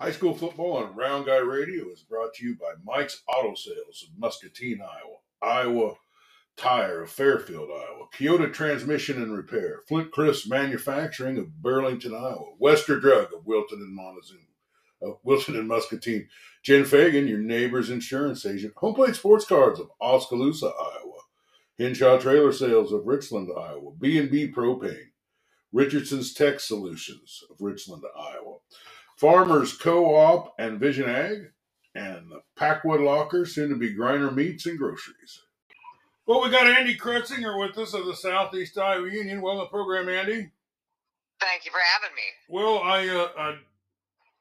High 0.00 0.10
school 0.10 0.34
football 0.34 0.78
on 0.78 0.96
Round 0.96 1.24
Guy 1.24 1.36
Radio 1.36 1.88
is 1.88 2.02
brought 2.02 2.34
to 2.34 2.44
you 2.44 2.56
by 2.56 2.72
Mike's 2.84 3.22
Auto 3.28 3.54
Sales 3.54 4.04
of 4.04 4.18
Muscatine, 4.18 4.80
Iowa, 4.82 5.18
Iowa 5.40 5.94
Tire 6.56 7.02
of 7.02 7.10
Fairfield, 7.10 7.70
Iowa, 7.70 8.06
Keota 8.12 8.52
Transmission 8.52 9.22
and 9.22 9.32
Repair, 9.32 9.82
Flint 9.86 10.10
Chris 10.10 10.48
Manufacturing 10.48 11.38
of 11.38 11.62
Burlington, 11.62 12.12
Iowa, 12.12 12.54
Wester 12.58 12.98
Drug 12.98 13.32
of 13.32 13.46
Wilton 13.46 13.78
and 13.78 13.94
Montezuma, 13.94 14.40
uh, 15.06 15.14
Wilton 15.22 15.54
and 15.54 15.68
Muscatine, 15.68 16.28
Jen 16.64 16.84
Fagan, 16.84 17.28
your 17.28 17.38
neighbor's 17.38 17.90
insurance 17.90 18.44
agent, 18.44 18.74
Home 18.76 18.94
Plate 18.94 19.14
Sports 19.14 19.44
Cards 19.44 19.78
of 19.78 19.90
Oskaloosa, 20.00 20.66
Iowa, 20.66 21.20
Henshaw 21.78 22.18
Trailer 22.18 22.52
Sales 22.52 22.92
of 22.92 23.06
Richland, 23.06 23.48
Iowa, 23.56 23.92
B&B 23.96 24.50
Propane, 24.50 25.12
Richardson's 25.72 26.34
Tech 26.34 26.58
Solutions 26.58 27.44
of 27.48 27.56
Richland, 27.60 28.02
Iowa, 28.18 28.58
Farmers 29.24 29.72
Co-op 29.72 30.54
and 30.58 30.78
Vision 30.78 31.08
Ag, 31.08 31.50
and 31.94 32.30
the 32.30 32.42
Packwood 32.56 33.00
Locker, 33.00 33.46
soon 33.46 33.70
to 33.70 33.74
be 33.74 33.94
Griner 33.94 34.30
Meats 34.34 34.66
and 34.66 34.78
Groceries. 34.78 35.40
Well, 36.26 36.42
we 36.42 36.50
got 36.50 36.66
Andy 36.66 36.94
Krutsinger 36.94 37.58
with 37.58 37.78
us 37.78 37.94
of 37.94 38.04
the 38.04 38.14
Southeast 38.14 38.76
Iowa 38.76 39.10
Union. 39.10 39.40
Well, 39.40 39.60
the 39.60 39.64
program, 39.64 40.10
Andy. 40.10 40.50
Thank 41.40 41.64
you 41.64 41.70
for 41.70 41.80
having 41.94 42.14
me. 42.14 42.22
Well, 42.50 42.82
I 42.82 43.08
uh, 43.08 43.28
I 43.38 43.56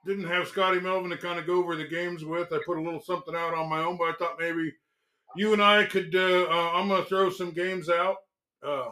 didn't 0.06 0.28
have 0.28 0.50
Scotty 0.50 0.82
Melvin 0.82 1.12
to 1.12 1.18
kind 1.18 1.40
of 1.40 1.48
go 1.48 1.60
over 1.60 1.78
the 1.78 1.88
games 1.88 2.26
with. 2.26 2.52
I 2.52 2.60
put 2.66 2.78
a 2.78 2.82
little 2.82 3.00
something 3.00 3.34
out 3.34 3.54
on 3.54 3.70
my 3.70 3.84
own, 3.84 3.96
but 3.98 4.10
I 4.10 4.14
thought 4.20 4.36
maybe 4.38 4.74
you 5.38 5.54
and 5.54 5.64
I 5.64 5.86
could. 5.86 6.14
Uh, 6.14 6.44
uh, 6.50 6.72
I'm 6.74 6.90
going 6.90 7.02
to 7.02 7.08
throw 7.08 7.30
some 7.30 7.52
games 7.52 7.88
out, 7.88 8.18
uh, 8.62 8.90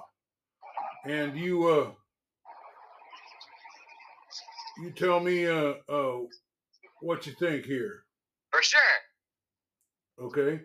and 1.04 1.38
you 1.38 1.68
uh, 1.68 1.92
you 4.82 4.92
tell 4.92 5.20
me 5.20 5.48
uh, 5.48 5.74
uh, 5.90 6.20
what 7.02 7.26
you 7.26 7.34
think 7.34 7.66
here. 7.66 8.04
For 8.52 8.62
sure. 8.62 8.82
Okay. 10.22 10.62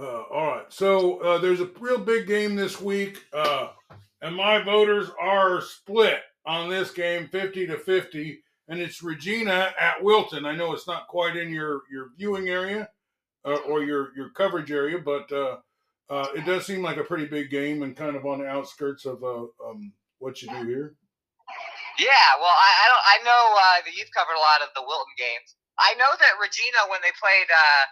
Uh, 0.00 0.22
all 0.32 0.46
right. 0.46 0.72
So 0.72 1.18
uh, 1.18 1.38
there's 1.38 1.60
a 1.60 1.70
real 1.80 1.98
big 1.98 2.26
game 2.26 2.54
this 2.54 2.80
week, 2.80 3.24
uh, 3.32 3.68
and 4.22 4.36
my 4.36 4.62
voters 4.62 5.10
are 5.20 5.60
split 5.60 6.20
on 6.46 6.68
this 6.68 6.90
game, 6.90 7.28
50 7.28 7.66
to 7.66 7.78
50, 7.78 8.42
and 8.68 8.80
it's 8.80 9.02
Regina 9.02 9.72
at 9.78 10.02
Wilton. 10.02 10.46
I 10.46 10.54
know 10.54 10.72
it's 10.72 10.86
not 10.86 11.08
quite 11.08 11.36
in 11.36 11.52
your 11.52 11.82
your 11.90 12.10
viewing 12.16 12.48
area 12.48 12.88
uh, 13.44 13.56
or 13.66 13.82
your 13.82 14.14
your 14.16 14.30
coverage 14.30 14.70
area, 14.70 14.98
but 14.98 15.30
uh, 15.32 15.56
uh, 16.10 16.26
it 16.34 16.44
does 16.44 16.66
seem 16.66 16.82
like 16.82 16.96
a 16.96 17.04
pretty 17.04 17.26
big 17.26 17.50
game 17.50 17.82
and 17.82 17.96
kind 17.96 18.16
of 18.16 18.24
on 18.24 18.40
the 18.40 18.46
outskirts 18.46 19.04
of 19.04 19.22
uh, 19.22 19.44
um, 19.66 19.92
what 20.18 20.42
you 20.42 20.48
do 20.48 20.66
here. 20.66 20.94
Yeah, 21.98 22.30
well, 22.38 22.54
I, 22.54 22.70
I 22.70 22.86
don't. 22.86 23.04
I 23.04 23.16
know 23.26 23.44
uh, 23.58 23.78
that 23.82 23.94
you've 23.98 24.14
covered 24.14 24.38
a 24.38 24.44
lot 24.44 24.62
of 24.62 24.70
the 24.78 24.86
Wilton 24.86 25.18
games. 25.18 25.58
I 25.82 25.98
know 25.98 26.14
that 26.14 26.38
Regina, 26.38 26.86
when 26.86 27.02
they 27.02 27.10
played 27.18 27.50
uh, 27.50 27.82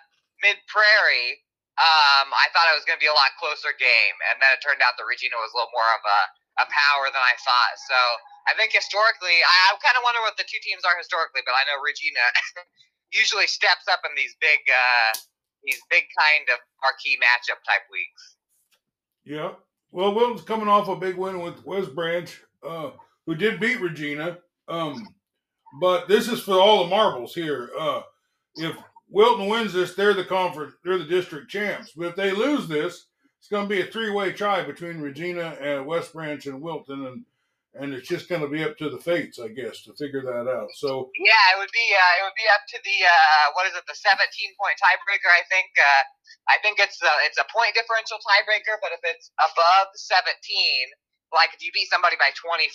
Mid 0.46 0.58
Prairie, 0.70 1.42
um, 1.76 2.30
I 2.30 2.48
thought 2.54 2.70
it 2.70 2.78
was 2.78 2.86
going 2.86 2.96
to 2.96 3.04
be 3.04 3.10
a 3.10 3.14
lot 3.14 3.34
closer 3.36 3.74
game, 3.76 4.16
and 4.30 4.38
then 4.38 4.54
it 4.54 4.62
turned 4.62 4.80
out 4.80 4.94
that 4.96 5.04
Regina 5.04 5.36
was 5.36 5.50
a 5.52 5.56
little 5.58 5.74
more 5.74 5.90
of 5.92 6.02
a, 6.06 6.20
a 6.62 6.66
power 6.70 7.10
than 7.10 7.20
I 7.20 7.34
thought. 7.42 7.74
So 7.84 7.98
I 8.46 8.54
think 8.54 8.72
historically, 8.72 9.42
I, 9.42 9.56
I 9.68 9.76
kind 9.82 9.98
of 9.98 10.06
wonder 10.06 10.22
what 10.22 10.38
the 10.38 10.46
two 10.46 10.62
teams 10.62 10.86
are 10.86 10.96
historically, 10.96 11.42
but 11.42 11.58
I 11.58 11.66
know 11.66 11.82
Regina 11.82 12.24
usually 13.20 13.50
steps 13.50 13.90
up 13.90 14.06
in 14.06 14.14
these 14.14 14.38
big, 14.38 14.62
uh, 14.70 15.12
these 15.66 15.82
big 15.90 16.06
kind 16.14 16.46
of 16.48 16.62
marquee 16.78 17.18
matchup 17.18 17.58
type 17.66 17.84
weeks. 17.90 18.22
Yeah. 19.26 19.58
Well, 19.90 20.14
Wilton's 20.14 20.46
coming 20.46 20.70
off 20.70 20.88
a 20.88 20.96
big 20.96 21.18
win 21.18 21.42
with 21.42 21.60
West 21.66 21.94
Branch. 21.94 22.30
Uh, 22.62 22.94
who 23.26 23.34
did 23.34 23.60
beat 23.60 23.80
Regina. 23.80 24.38
Um, 24.68 25.06
but 25.80 26.08
this 26.08 26.28
is 26.28 26.40
for 26.40 26.58
all 26.58 26.84
the 26.84 26.90
marbles 26.90 27.34
here. 27.34 27.70
Uh, 27.78 28.02
if 28.54 28.76
Wilton 29.10 29.48
wins 29.48 29.72
this, 29.72 29.94
they're 29.94 30.14
the 30.14 30.24
conference, 30.24 30.74
they're 30.84 30.98
the 30.98 31.04
district 31.04 31.50
champs. 31.50 31.92
But 31.92 32.08
if 32.08 32.16
they 32.16 32.30
lose 32.30 32.66
this, 32.66 33.06
it's 33.38 33.48
going 33.48 33.68
to 33.68 33.74
be 33.74 33.82
a 33.82 33.86
three-way 33.86 34.32
tie 34.32 34.64
between 34.64 34.98
Regina 34.98 35.56
and 35.60 35.86
West 35.86 36.12
Branch 36.12 36.44
and 36.46 36.60
Wilton, 36.60 37.06
and 37.06 37.24
and 37.76 37.92
it's 37.92 38.08
just 38.08 38.32
going 38.32 38.40
to 38.40 38.48
be 38.48 38.64
up 38.64 38.72
to 38.80 38.88
the 38.88 38.96
fates, 38.96 39.36
I 39.36 39.52
guess, 39.52 39.84
to 39.84 39.92
figure 40.00 40.24
that 40.24 40.48
out. 40.48 40.72
So 40.80 41.12
yeah, 41.20 41.44
it 41.52 41.60
would 41.60 41.70
be 41.76 41.86
uh, 41.92 42.14
it 42.18 42.22
would 42.24 42.40
be 42.40 42.48
up 42.48 42.64
to 42.72 42.78
the 42.80 42.98
uh, 43.04 43.44
what 43.52 43.68
is 43.68 43.76
it, 43.76 43.84
the 43.84 43.94
seventeen 43.94 44.56
point 44.56 44.80
tiebreaker? 44.80 45.28
I 45.28 45.44
think 45.52 45.68
uh, 45.76 46.02
I 46.48 46.56
think 46.64 46.80
it's 46.80 46.98
a, 47.04 47.12
it's 47.28 47.36
a 47.36 47.46
point 47.52 47.76
differential 47.76 48.16
tiebreaker, 48.18 48.80
but 48.80 48.96
if 48.96 49.02
it's 49.04 49.28
above 49.38 49.92
seventeen, 49.94 50.88
like 51.36 51.52
if 51.52 51.60
you 51.60 51.70
beat 51.76 51.92
somebody 51.92 52.16
by 52.16 52.32
24, 52.32 52.72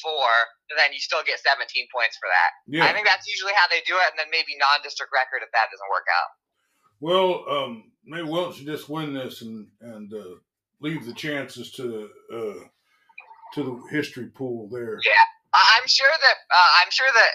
then 0.78 0.94
you 0.94 1.02
still 1.02 1.26
get 1.26 1.42
17 1.42 1.66
points 1.90 2.16
for 2.22 2.30
that. 2.30 2.52
Yeah. 2.70 2.86
I 2.86 2.94
think 2.94 3.10
that's 3.10 3.26
usually 3.26 3.58
how 3.58 3.66
they 3.68 3.82
do 3.84 3.98
it, 3.98 4.08
and 4.14 4.18
then 4.22 4.30
maybe 4.30 4.54
non-district 4.62 5.10
record 5.10 5.42
if 5.42 5.52
that 5.52 5.74
doesn't 5.74 5.92
work 5.92 6.06
out. 6.08 6.30
Well, 7.02 7.30
um, 7.50 7.92
maybe 8.06 8.30
Wilt 8.30 8.56
should 8.56 8.70
just 8.70 8.88
win 8.88 9.18
this 9.18 9.42
and 9.42 9.68
and 9.82 10.14
uh, 10.14 10.38
leave 10.80 11.06
the 11.10 11.18
chances 11.18 11.74
to 11.82 12.08
uh, 12.30 12.62
to 13.58 13.60
the 13.66 13.76
history 13.90 14.30
pool 14.30 14.70
there. 14.70 15.02
Yeah, 15.02 15.26
I'm 15.54 15.90
sure 15.90 16.14
that 16.14 16.38
uh, 16.54 16.72
I'm 16.86 16.94
sure 16.94 17.10
that 17.10 17.32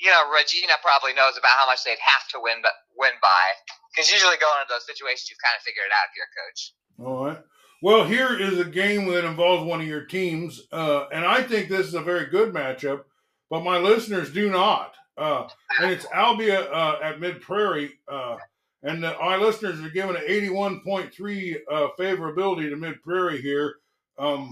you 0.00 0.08
know 0.08 0.32
Regina 0.32 0.80
probably 0.80 1.12
knows 1.12 1.36
about 1.36 1.52
how 1.60 1.68
much 1.68 1.84
they'd 1.84 2.00
have 2.00 2.24
to 2.32 2.40
win, 2.40 2.64
but 2.64 2.72
win 2.96 3.12
by 3.20 3.44
because 3.92 4.08
usually 4.08 4.40
going 4.40 4.56
into 4.64 4.72
those 4.72 4.88
situations 4.88 5.28
you've 5.28 5.44
kind 5.44 5.54
of 5.54 5.62
figure 5.62 5.84
it 5.84 5.92
out 5.92 6.08
if 6.08 6.16
you're 6.16 6.30
a 6.30 6.36
coach. 6.40 6.60
All 7.00 7.20
right. 7.28 7.40
Well, 7.82 8.04
here 8.04 8.38
is 8.38 8.58
a 8.58 8.64
game 8.66 9.06
that 9.06 9.24
involves 9.24 9.64
one 9.64 9.80
of 9.80 9.86
your 9.86 10.04
teams, 10.04 10.60
uh, 10.70 11.06
and 11.12 11.24
I 11.24 11.42
think 11.42 11.68
this 11.68 11.86
is 11.86 11.94
a 11.94 12.02
very 12.02 12.26
good 12.26 12.52
matchup, 12.52 13.04
but 13.48 13.64
my 13.64 13.78
listeners 13.78 14.30
do 14.30 14.50
not. 14.50 14.92
Uh, 15.16 15.48
and 15.80 15.90
it's 15.90 16.04
Albia 16.06 16.70
uh, 16.70 16.98
at 17.02 17.20
Mid 17.20 17.40
Prairie, 17.40 17.92
uh, 18.06 18.36
and 18.82 19.02
our 19.02 19.38
listeners 19.38 19.80
are 19.80 19.88
given 19.88 20.14
an 20.14 20.22
81.3 20.28 21.56
uh, 21.70 21.88
favorability 21.98 22.68
to 22.68 22.76
Mid 22.76 23.00
Prairie 23.02 23.40
here. 23.40 23.76
Um, 24.18 24.50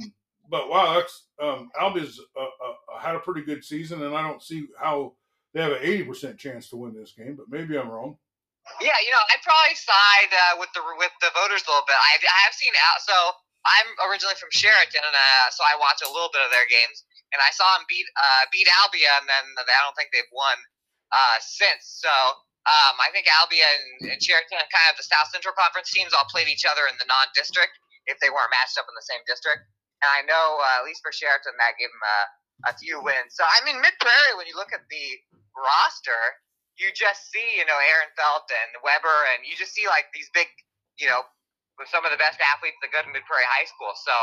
but 0.48 0.70
wow, 0.70 0.94
that's 0.94 1.26
um, 1.42 1.70
Albia's 1.78 2.18
uh, 2.34 2.46
had 2.98 3.14
a 3.14 3.20
pretty 3.20 3.42
good 3.42 3.62
season, 3.62 4.02
and 4.02 4.16
I 4.16 4.22
don't 4.22 4.42
see 4.42 4.66
how 4.80 5.12
they 5.52 5.60
have 5.60 5.72
an 5.72 5.82
80% 5.82 6.38
chance 6.38 6.70
to 6.70 6.76
win 6.76 6.94
this 6.94 7.12
game, 7.12 7.36
but 7.36 7.50
maybe 7.50 7.76
I'm 7.76 7.90
wrong. 7.90 8.16
Yeah, 8.78 8.94
you 9.02 9.10
know, 9.10 9.22
I'd 9.32 9.42
probably 9.42 9.74
side 9.74 10.30
uh, 10.30 10.54
with 10.62 10.70
the 10.76 10.82
with 11.00 11.12
the 11.24 11.32
voters 11.34 11.64
a 11.64 11.68
little 11.68 11.88
bit. 11.88 11.98
I, 11.98 12.20
I 12.22 12.40
have 12.46 12.54
seen 12.54 12.70
out. 12.92 13.02
So 13.02 13.16
I'm 13.66 13.88
originally 14.08 14.38
from 14.38 14.54
Chariton, 14.54 15.02
and 15.02 15.16
uh, 15.16 15.48
so 15.50 15.66
I 15.66 15.74
watch 15.80 16.00
a 16.04 16.10
little 16.10 16.30
bit 16.30 16.44
of 16.46 16.50
their 16.54 16.68
games. 16.70 17.02
And 17.28 17.44
I 17.44 17.52
saw 17.52 17.76
them 17.76 17.84
beat 17.90 18.08
uh, 18.16 18.44
beat 18.48 18.70
Albia, 18.80 19.12
and 19.20 19.26
then 19.28 19.44
I 19.58 19.80
don't 19.84 19.96
think 19.98 20.14
they've 20.14 20.32
won 20.32 20.56
uh, 21.12 21.36
since. 21.42 22.00
So 22.00 22.08
um, 22.64 22.96
I 23.02 23.12
think 23.12 23.28
Albia 23.28 23.68
and, 23.68 24.16
and 24.16 24.18
Chariton, 24.22 24.56
kind 24.56 24.88
of 24.88 24.96
the 24.96 25.04
South 25.04 25.28
Central 25.28 25.52
Conference 25.52 25.92
teams, 25.92 26.16
all 26.16 26.28
played 26.32 26.48
each 26.48 26.64
other 26.64 26.88
in 26.88 26.96
the 26.96 27.08
non-district 27.08 27.72
if 28.08 28.16
they 28.24 28.32
weren't 28.32 28.48
matched 28.48 28.80
up 28.80 28.88
in 28.88 28.96
the 28.96 29.04
same 29.04 29.20
district. 29.28 29.60
And 30.00 30.08
I 30.08 30.20
know, 30.24 30.56
uh, 30.56 30.80
at 30.80 30.88
least 30.88 31.04
for 31.04 31.12
Chariton, 31.12 31.52
that 31.60 31.76
gave 31.76 31.92
them 31.92 32.04
a 32.66 32.72
few 32.80 33.02
wins. 33.04 33.36
So 33.36 33.44
I 33.44 33.60
mean, 33.66 33.78
Mid 33.84 33.94
Prairie, 34.00 34.38
when 34.40 34.48
you 34.48 34.56
look 34.56 34.72
at 34.72 34.88
the 34.88 35.06
roster, 35.52 36.40
you 36.78 36.94
just 36.94 37.30
see, 37.34 37.58
you 37.58 37.66
know, 37.66 37.76
Aaron 37.76 38.10
Felt 38.14 38.46
and 38.48 38.70
Weber, 38.86 39.18
and 39.34 39.42
you 39.42 39.58
just 39.58 39.74
see 39.74 39.90
like 39.90 40.06
these 40.14 40.30
big, 40.30 40.46
you 40.98 41.10
know, 41.10 41.26
with 41.76 41.90
some 41.90 42.06
of 42.06 42.10
the 42.14 42.18
best 42.18 42.38
athletes 42.38 42.78
that 42.82 42.94
go 42.94 43.02
to 43.02 43.10
Mid 43.10 43.26
Prairie 43.26 43.46
High 43.46 43.66
School. 43.66 43.94
So 43.98 44.14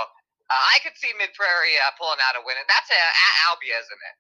uh, 0.47 0.63
I 0.75 0.79
could 0.83 0.95
see 0.95 1.11
Mid 1.19 1.35
Prairie 1.35 1.75
uh, 1.83 1.91
pulling 1.99 2.19
out 2.23 2.39
a 2.39 2.41
win, 2.43 2.55
and 2.55 2.67
that's 2.71 2.87
a, 2.91 2.99
at 2.99 3.35
Albia, 3.51 3.75
isn't 3.79 4.01
it? 4.01 4.15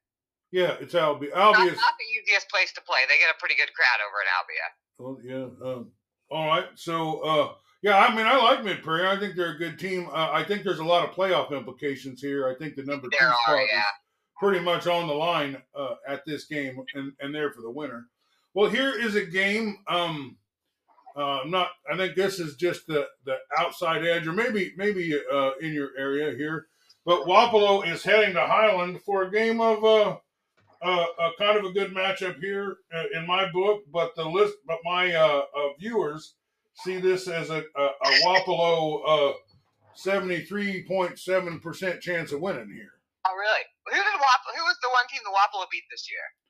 Yeah, 0.51 0.73
it's 0.83 0.95
Albia. 0.95 1.31
Albia 1.35 1.75
not, 1.75 1.95
not, 1.95 1.95
the 1.99 2.09
easiest 2.15 2.47
place 2.51 2.71
to 2.75 2.81
play. 2.83 3.03
They 3.07 3.19
get 3.19 3.31
a 3.31 3.39
pretty 3.39 3.55
good 3.55 3.71
crowd 3.75 3.99
over 4.03 4.17
at 4.23 4.29
Albia. 4.31 4.67
Well, 4.99 5.15
yeah. 5.23 5.47
Um, 5.63 5.91
all 6.31 6.47
right. 6.47 6.67
So, 6.75 7.19
uh, 7.23 7.47
yeah, 7.83 7.99
I 7.99 8.15
mean, 8.15 8.25
I 8.25 8.37
like 8.37 8.63
Mid 8.63 8.81
Prairie. 8.81 9.07
I 9.07 9.19
think 9.19 9.35
they're 9.35 9.55
a 9.55 9.57
good 9.57 9.77
team. 9.77 10.07
Uh, 10.07 10.31
I 10.31 10.43
think 10.43 10.63
there's 10.63 10.79
a 10.79 10.85
lot 10.85 11.07
of 11.07 11.13
playoff 11.13 11.51
implications 11.51 12.21
here. 12.21 12.47
I 12.47 12.55
think 12.55 12.75
the 12.75 12.83
number 12.83 13.07
there 13.11 13.29
two 13.29 13.35
spot 13.43 13.59
yeah. 13.71 13.79
is 13.79 13.85
pretty 14.39 14.59
much 14.59 14.87
on 14.87 15.07
the 15.07 15.13
line 15.13 15.61
uh, 15.77 15.95
at 16.07 16.25
this 16.25 16.45
game, 16.45 16.83
and, 16.93 17.11
and 17.19 17.35
there 17.35 17.51
for 17.51 17.61
the 17.61 17.69
winner. 17.69 18.07
Well, 18.55 18.69
here 18.69 18.97
is 18.97 19.15
a 19.15 19.25
game. 19.25 19.79
Um, 19.85 20.37
uh, 21.13 21.41
not. 21.45 21.71
I 21.91 21.97
think 21.97 22.15
this 22.15 22.39
is 22.39 22.55
just 22.55 22.87
the 22.87 23.05
the 23.25 23.35
outside 23.59 24.05
edge, 24.05 24.27
or 24.27 24.31
maybe 24.31 24.73
maybe 24.77 25.13
uh, 25.31 25.51
in 25.61 25.73
your 25.73 25.89
area 25.97 26.35
here. 26.37 26.67
But 27.05 27.25
Wapello 27.25 27.85
is 27.85 28.01
heading 28.01 28.33
to 28.33 28.47
Highland 28.47 29.01
for 29.05 29.23
a 29.23 29.31
game 29.31 29.59
of 29.59 29.83
uh, 29.83 30.17
uh, 30.81 31.05
a 31.19 31.31
kind 31.37 31.57
of 31.57 31.65
a 31.65 31.73
good 31.73 31.93
matchup 31.93 32.39
here 32.39 32.77
uh, 32.95 33.19
in 33.19 33.27
my 33.27 33.51
book. 33.51 33.81
But 33.91 34.15
the 34.15 34.23
list, 34.23 34.53
but 34.65 34.79
my 34.85 35.13
uh, 35.13 35.41
uh 35.53 35.69
viewers 35.77 36.35
see 36.75 36.97
this 37.01 37.27
as 37.27 37.49
a, 37.49 37.61
a, 37.75 37.83
a 37.83 38.09
Wapello 38.25 39.33
seventy 39.95 40.45
three 40.45 40.85
point 40.87 41.19
seven 41.19 41.59
percent 41.59 41.99
chance 41.99 42.31
of 42.31 42.39
winning 42.39 42.71
here. 42.73 42.93
Oh, 43.27 43.35
really? 43.35 43.63
Who 43.87 43.97
did 43.97 44.13
Wapello? 44.13 44.55
Who 44.57 44.63
was 44.63 44.77
the 44.81 44.89
one 44.89 45.07
team 45.11 45.19
the 45.25 45.31
Wapello 45.31 45.65
beat 45.69 45.83
this 45.91 46.07
year? 46.09 46.44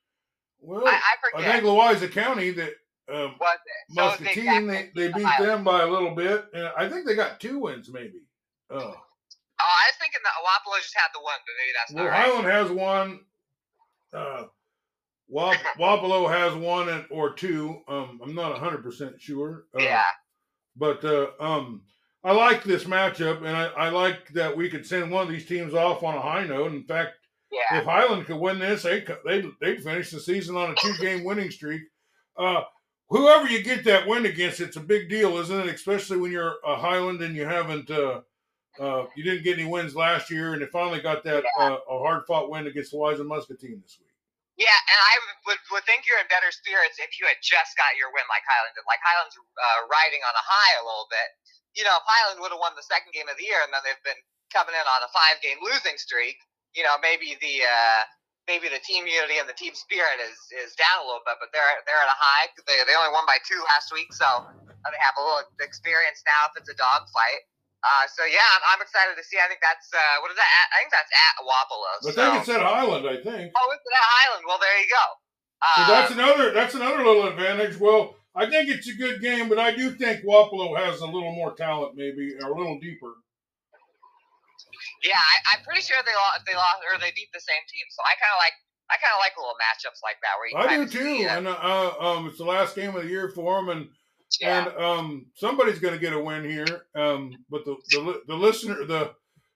Well, 0.60 0.88
I, 0.88 1.00
I, 1.36 1.42
I 1.42 1.52
think 1.52 1.64
Louisa 1.64 2.08
County 2.08 2.52
that 2.52 2.74
um, 3.12 3.36
was 3.40 3.58
it? 3.66 3.94
So 3.94 4.04
Muscatine 4.04 4.68
they, 4.68 4.90
they, 4.96 5.12
beat 5.12 5.28
them 5.40 5.64
by 5.64 5.84
a 5.84 5.88
little 5.88 6.16
bit, 6.16 6.46
and 6.54 6.70
I 6.78 6.90
think 6.90 7.06
they 7.06 7.16
got 7.16 7.40
two 7.40 7.60
wins 7.60 7.90
maybe. 7.92 8.22
Oh. 8.70 8.78
oh 8.78 8.80
I 8.80 9.86
was 9.88 9.96
thinking 10.00 10.22
that 10.24 10.34
Wapello 10.44 10.82
just 10.82 10.96
had 10.96 11.10
the 11.14 11.22
one, 11.22 11.36
but 11.46 11.54
maybe 11.60 11.74
that's 11.78 11.94
well, 11.94 12.06
not 12.06 12.10
right. 12.10 12.26
Highland 12.26 12.52
has 12.52 12.72
one. 12.72 13.20
Uh, 14.14 14.48
Wap- 15.28 15.58
Wapello 15.80 16.30
has 16.30 16.56
one 16.56 17.06
or 17.10 17.34
two. 17.34 17.82
Um, 17.88 18.20
I'm 18.24 18.36
not 18.36 18.56
100% 18.56 19.20
sure. 19.20 19.66
Uh, 19.78 19.84
yeah. 19.84 20.04
But 20.76 21.04
uh, 21.06 21.28
um, 21.40 21.84
I 22.24 22.32
like 22.32 22.64
this 22.64 22.86
matchup, 22.86 23.38
and 23.38 23.56
I, 23.56 23.66
I, 23.66 23.90
like 23.90 24.30
that 24.34 24.56
we 24.56 24.70
could 24.70 24.86
send 24.86 25.12
one 25.12 25.24
of 25.24 25.30
these 25.30 25.46
teams 25.46 25.74
off 25.74 26.04
on 26.04 26.16
a 26.16 26.22
high 26.22 26.44
note. 26.44 26.74
In 26.74 26.84
fact, 26.84 27.14
yeah. 27.56 27.80
if 27.80 27.86
Highland 27.86 28.26
could 28.26 28.40
win 28.40 28.60
this, 28.60 28.84
they 28.84 29.06
they'd, 29.26 29.46
they'd 29.62 29.84
finish 29.84 30.12
the 30.12 30.20
season 30.20 30.56
on 30.56 30.72
a 30.72 30.76
two 30.76 30.94
game 31.00 31.24
winning 31.24 31.52
streak. 31.52 31.82
Uh, 32.38 32.62
whoever 33.10 33.48
you 33.48 33.64
get 33.64 33.84
that 33.86 34.08
win 34.08 34.26
against, 34.26 34.60
it's 34.60 34.78
a 34.78 34.82
big 34.82 35.10
deal, 35.10 35.38
isn't 35.38 35.68
it? 35.68 35.74
Especially 35.74 36.18
when 36.18 36.32
you're 36.32 36.56
a 36.66 36.76
Highland 36.76 37.22
and 37.22 37.36
you 37.36 37.46
haven't. 37.46 37.90
Uh, 37.90 38.22
uh, 38.76 39.08
you 39.16 39.24
didn't 39.24 39.48
get 39.48 39.56
any 39.56 39.64
wins 39.64 39.96
last 39.96 40.28
year, 40.28 40.52
and 40.52 40.60
they 40.62 40.68
finally 40.68 41.00
got 41.00 41.24
that 41.24 41.48
yeah. 41.48 41.64
uh, 41.64 41.80
a 41.88 41.96
hard 41.96 42.28
fought 42.28 42.52
win 42.52 42.68
against 42.68 42.92
the 42.92 43.00
Wise 43.00 43.24
and 43.24 43.32
Muscatine 43.32 43.80
this 43.80 43.96
week. 44.04 44.12
Yeah, 44.56 44.72
and 44.72 45.00
I 45.00 45.14
would, 45.48 45.60
would 45.72 45.84
think 45.84 46.08
you're 46.08 46.20
in 46.20 46.32
better 46.32 46.52
spirits 46.52 46.96
if 47.00 47.20
you 47.20 47.28
had 47.28 47.40
just 47.44 47.76
got 47.76 47.96
your 48.00 48.12
win 48.16 48.24
like 48.32 48.44
Highland 48.48 48.76
did. 48.76 48.88
Like 48.88 49.04
Highland's 49.04 49.36
uh, 49.36 49.80
riding 49.92 50.24
on 50.24 50.32
a 50.32 50.44
high 50.44 50.76
a 50.80 50.84
little 50.88 51.08
bit. 51.12 51.28
You 51.76 51.84
know, 51.84 52.00
if 52.00 52.08
Highland 52.08 52.40
would 52.40 52.56
have 52.56 52.64
won 52.64 52.72
the 52.76 52.88
second 52.88 53.12
game 53.12 53.28
of 53.28 53.36
the 53.36 53.48
year 53.48 53.60
and 53.64 53.72
then 53.76 53.84
they've 53.84 54.08
been 54.08 54.20
coming 54.52 54.72
in 54.72 54.88
on 54.88 55.04
a 55.04 55.12
five 55.12 55.44
game 55.44 55.60
losing 55.60 56.00
streak, 56.00 56.40
you 56.76 56.84
know, 56.84 57.00
maybe 57.00 57.40
the 57.40 57.64
uh, 57.64 58.02
maybe 58.46 58.70
the 58.70 58.84
team 58.84 59.08
unity 59.08 59.42
and 59.42 59.48
the 59.50 59.58
team 59.58 59.74
spirit 59.74 60.22
is 60.22 60.38
is 60.54 60.76
down 60.76 61.02
a 61.02 61.06
little 61.08 61.24
bit. 61.24 61.40
But 61.40 61.50
they're 61.56 61.66
they're 61.88 62.04
at 62.04 62.12
a 62.12 62.20
high. 62.20 62.52
They 62.68 62.78
they 62.86 62.94
only 62.94 63.16
won 63.16 63.26
by 63.26 63.40
two 63.48 63.58
last 63.72 63.90
week, 63.96 64.12
so 64.12 64.28
they 64.62 65.00
have 65.02 65.16
a 65.18 65.24
little 65.24 65.48
experience 65.64 66.22
now 66.28 66.52
if 66.52 66.60
it's 66.60 66.70
a 66.70 66.78
dog 66.78 67.08
fight. 67.10 67.44
Uh, 67.86 68.10
so 68.10 68.26
yeah, 68.26 68.42
I'm, 68.58 68.64
I'm, 68.76 68.82
excited 68.82 69.14
to 69.14 69.22
see. 69.22 69.38
I 69.38 69.46
think 69.46 69.62
that's 69.62 69.94
uh, 69.94 70.18
what 70.26 70.34
is 70.34 70.38
that? 70.42 70.50
At? 70.50 70.68
I 70.74 70.78
think 70.82 70.92
that's 70.94 71.14
at 71.14 71.36
Wapello. 71.46 71.92
I 72.02 72.12
think 72.18 72.32
it's 72.42 72.50
at 72.50 72.66
Highland. 72.66 73.06
I 73.06 73.18
think. 73.22 73.54
Oh, 73.54 73.68
it's 73.78 73.86
at 73.86 74.10
Highland. 74.10 74.44
Well, 74.50 74.58
there 74.58 74.74
you 74.82 74.90
go. 74.90 75.06
Uh, 75.62 75.76
so 75.78 75.82
that's 75.94 76.12
another 76.18 76.46
that's 76.52 76.74
another 76.74 77.06
little 77.06 77.30
advantage. 77.30 77.78
Well, 77.78 78.18
I 78.34 78.50
think 78.50 78.70
it's 78.70 78.90
a 78.90 78.98
good 78.98 79.22
game, 79.22 79.50
but 79.50 79.60
I 79.60 79.70
do 79.72 79.92
think 79.92 80.26
Wapello 80.26 80.76
has 80.76 81.00
a 81.02 81.06
little 81.06 81.32
more 81.32 81.54
talent, 81.54 81.94
maybe, 81.96 82.34
or 82.42 82.52
a 82.52 82.58
little 82.58 82.80
deeper. 82.80 83.22
Yeah, 85.04 85.20
I, 85.20 85.58
am 85.58 85.64
pretty 85.64 85.82
sure 85.82 85.98
they 86.06 86.14
lost. 86.14 86.46
They 86.46 86.56
lost 86.56 86.82
or 86.86 87.00
they 87.00 87.14
beat 87.16 87.30
the 87.34 87.42
same 87.42 87.64
team. 87.70 87.86
So 87.92 88.02
I 88.04 88.14
kind 88.18 88.34
of 88.34 88.42
like. 88.42 88.58
I 88.86 89.02
kind 89.02 89.18
of 89.18 89.20
like 89.20 89.34
little 89.34 89.58
matchups 89.58 90.06
like 90.06 90.22
that 90.22 90.38
where 90.38 90.46
you. 90.46 90.58
I 90.62 90.78
do 90.78 90.86
too, 90.86 91.18
see, 91.18 91.26
and 91.26 91.48
uh, 91.48 91.94
um, 92.00 92.28
it's 92.28 92.38
the 92.38 92.46
last 92.46 92.76
game 92.76 92.96
of 92.96 93.02
the 93.02 93.10
year 93.10 93.30
for 93.34 93.58
them, 93.58 93.70
and 93.70 93.90
yeah. 94.40 94.68
And 94.68 94.78
um, 94.78 95.26
somebody's 95.34 95.80
going 95.80 95.94
to 95.94 96.00
get 96.00 96.14
a 96.14 96.20
win 96.20 96.44
here. 96.44 96.86
Um, 96.96 97.34
but 97.50 97.66
the, 97.66 97.78
the 97.90 98.22
the 98.28 98.36
listener, 98.36 98.86
the 98.86 99.12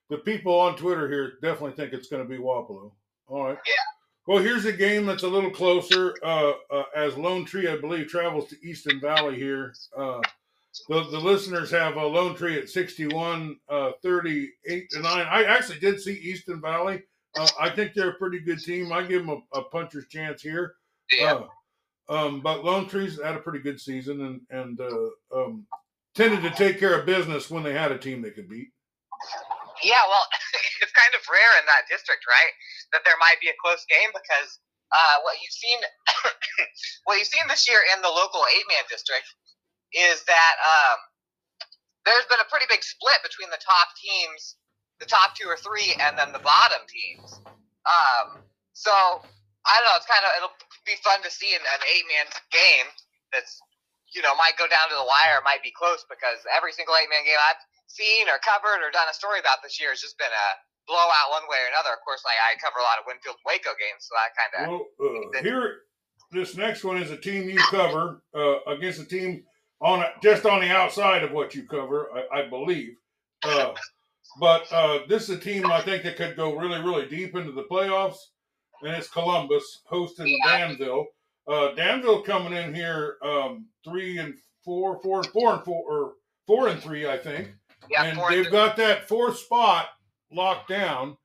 the 0.08 0.18
people 0.18 0.58
on 0.58 0.76
Twitter 0.76 1.08
here 1.08 1.34
definitely 1.42 1.76
think 1.76 1.92
it's 1.92 2.08
going 2.08 2.22
to 2.22 2.28
be 2.28 2.42
Wapello. 2.42 2.92
All 3.28 3.46
right. 3.46 3.58
Yeah. 3.66 3.72
Well, 4.26 4.42
here's 4.42 4.64
a 4.64 4.72
game 4.72 5.06
that's 5.06 5.22
a 5.22 5.28
little 5.28 5.50
closer. 5.50 6.14
Uh, 6.22 6.52
uh, 6.70 6.82
as 6.94 7.16
Lone 7.16 7.44
Tree, 7.44 7.68
I 7.68 7.76
believe, 7.76 8.08
travels 8.08 8.48
to 8.50 8.56
Easton 8.66 9.00
Valley 9.00 9.36
here. 9.36 9.74
Uh, 9.96 10.20
the, 10.88 11.04
the 11.10 11.18
listeners 11.18 11.70
have 11.70 11.96
a 11.96 12.06
Lone 12.06 12.34
Tree 12.34 12.58
at 12.58 12.68
61, 12.68 13.56
uh, 13.68 13.92
38 14.02 14.90
to 14.90 15.00
9. 15.00 15.26
I 15.30 15.44
actually 15.44 15.80
did 15.80 16.00
see 16.00 16.14
Easton 16.14 16.60
Valley. 16.60 17.02
Uh, 17.38 17.48
I 17.60 17.70
think 17.70 17.94
they're 17.94 18.10
a 18.10 18.18
pretty 18.18 18.40
good 18.40 18.58
team. 18.58 18.92
I 18.92 19.02
give 19.02 19.26
them 19.26 19.42
a, 19.52 19.58
a 19.58 19.64
puncher's 19.64 20.06
chance 20.08 20.42
here. 20.42 20.74
Yeah. 21.18 21.34
Uh, 21.34 21.46
um, 22.10 22.40
but 22.40 22.64
Lone 22.64 22.88
Trees 22.88 23.20
had 23.22 23.36
a 23.36 23.40
pretty 23.40 23.60
good 23.60 23.80
season 23.80 24.20
and 24.26 24.40
and 24.50 24.80
uh, 24.80 25.10
um, 25.30 25.64
tended 26.14 26.42
to 26.42 26.50
take 26.50 26.78
care 26.78 26.98
of 26.98 27.06
business 27.06 27.50
when 27.50 27.62
they 27.62 27.72
had 27.72 27.92
a 27.92 27.98
team 27.98 28.20
they 28.20 28.34
could 28.34 28.48
beat. 28.48 28.74
Yeah, 29.84 30.02
well, 30.10 30.26
it's 30.82 30.92
kind 30.92 31.14
of 31.14 31.22
rare 31.30 31.54
in 31.62 31.66
that 31.70 31.86
district, 31.86 32.26
right? 32.26 32.52
That 32.92 33.06
there 33.06 33.14
might 33.22 33.38
be 33.38 33.48
a 33.48 33.60
close 33.62 33.86
game 33.86 34.10
because 34.10 34.58
uh, 34.90 35.22
what 35.22 35.38
you've 35.38 35.54
seen, 35.54 35.78
what 37.06 37.14
you've 37.18 37.30
seen 37.30 37.46
this 37.46 37.68
year 37.70 37.78
in 37.94 38.02
the 38.02 38.10
local 38.10 38.42
eight-man 38.58 38.84
district 38.90 39.30
is 39.92 40.22
that 40.24 40.54
um, 40.60 40.98
there's 42.06 42.26
been 42.30 42.40
a 42.40 42.48
pretty 42.48 42.66
big 42.70 42.82
split 42.82 43.20
between 43.22 43.50
the 43.50 43.60
top 43.60 43.92
teams, 43.98 44.56
the 44.98 45.08
top 45.08 45.34
two 45.34 45.46
or 45.46 45.56
three, 45.56 45.94
and 45.98 46.16
then 46.16 46.32
the 46.32 46.42
bottom 46.42 46.82
teams. 46.86 47.40
Um, 47.86 48.42
so 48.72 48.92
I 48.92 49.72
don't 49.80 49.88
know. 49.88 49.98
It's 49.98 50.08
kind 50.08 50.24
of 50.24 50.30
it'll 50.40 50.56
be 50.88 50.96
fun 51.04 51.20
to 51.24 51.30
see 51.30 51.52
in 51.52 51.60
an 51.60 51.82
eight 51.84 52.06
man 52.08 52.26
game 52.48 52.88
that's 53.32 53.60
you 54.14 54.22
know 54.22 54.32
might 54.36 54.56
go 54.56 54.66
down 54.70 54.88
to 54.88 54.96
the 54.96 55.06
wire, 55.06 55.44
might 55.44 55.62
be 55.62 55.72
close 55.72 56.04
because 56.08 56.42
every 56.48 56.72
single 56.72 56.96
eight 56.96 57.10
man 57.12 57.24
game 57.28 57.38
I've 57.38 57.60
seen 57.90 58.30
or 58.30 58.40
covered 58.40 58.80
or 58.80 58.88
done 58.94 59.10
a 59.10 59.16
story 59.16 59.42
about 59.42 59.60
this 59.60 59.76
year 59.76 59.90
has 59.90 60.00
just 60.00 60.16
been 60.16 60.30
a 60.32 60.48
blowout 60.88 61.34
one 61.34 61.46
way 61.50 61.60
or 61.60 61.70
another. 61.70 61.92
Of 61.92 62.02
course, 62.06 62.24
like 62.24 62.38
I 62.40 62.56
cover 62.56 62.80
a 62.80 62.86
lot 62.86 62.98
of 62.98 63.04
Winfield 63.04 63.38
Waco 63.44 63.76
games, 63.76 64.08
so 64.08 64.12
that 64.16 64.32
kind 64.32 64.52
of. 64.56 64.62
Well, 64.70 64.82
uh, 64.98 65.42
here, 65.44 65.84
this 66.32 66.56
next 66.56 66.84
one 66.84 66.96
is 66.96 67.10
a 67.10 67.20
team 67.20 67.48
you 67.48 67.60
cover 67.70 68.22
uh, 68.32 68.64
against 68.70 69.00
a 69.00 69.06
team 69.06 69.44
on 69.80 70.04
just 70.22 70.46
on 70.46 70.60
the 70.60 70.68
outside 70.68 71.22
of 71.22 71.32
what 71.32 71.54
you 71.54 71.64
cover, 71.64 72.08
I, 72.32 72.40
I 72.40 72.48
believe. 72.48 72.96
Uh, 73.42 73.72
but 74.38 74.70
uh, 74.72 75.00
this 75.08 75.28
is 75.28 75.36
a 75.36 75.40
team 75.40 75.66
I 75.66 75.80
think 75.80 76.02
that 76.04 76.16
could 76.16 76.36
go 76.36 76.56
really, 76.56 76.80
really 76.80 77.08
deep 77.08 77.34
into 77.34 77.52
the 77.52 77.64
playoffs 77.64 78.18
and 78.82 78.96
it's 78.96 79.08
Columbus 79.08 79.80
hosting 79.84 80.38
yeah. 80.44 80.68
Danville. 80.68 81.06
Uh, 81.46 81.74
Danville 81.74 82.22
coming 82.22 82.52
in 82.52 82.74
here 82.74 83.16
um, 83.22 83.66
three 83.84 84.18
and 84.18 84.34
four, 84.64 85.00
four 85.02 85.18
and 85.18 85.26
four 85.28 85.54
and 85.54 85.64
four, 85.64 85.84
or 85.90 86.12
four 86.46 86.68
and 86.68 86.82
three, 86.82 87.08
I 87.08 87.18
think. 87.18 87.52
Yeah, 87.90 88.04
and 88.04 88.20
they've 88.28 88.50
got 88.50 88.76
that 88.76 89.08
fourth 89.08 89.38
spot 89.38 89.88
locked 90.32 90.68
down. 90.68 91.16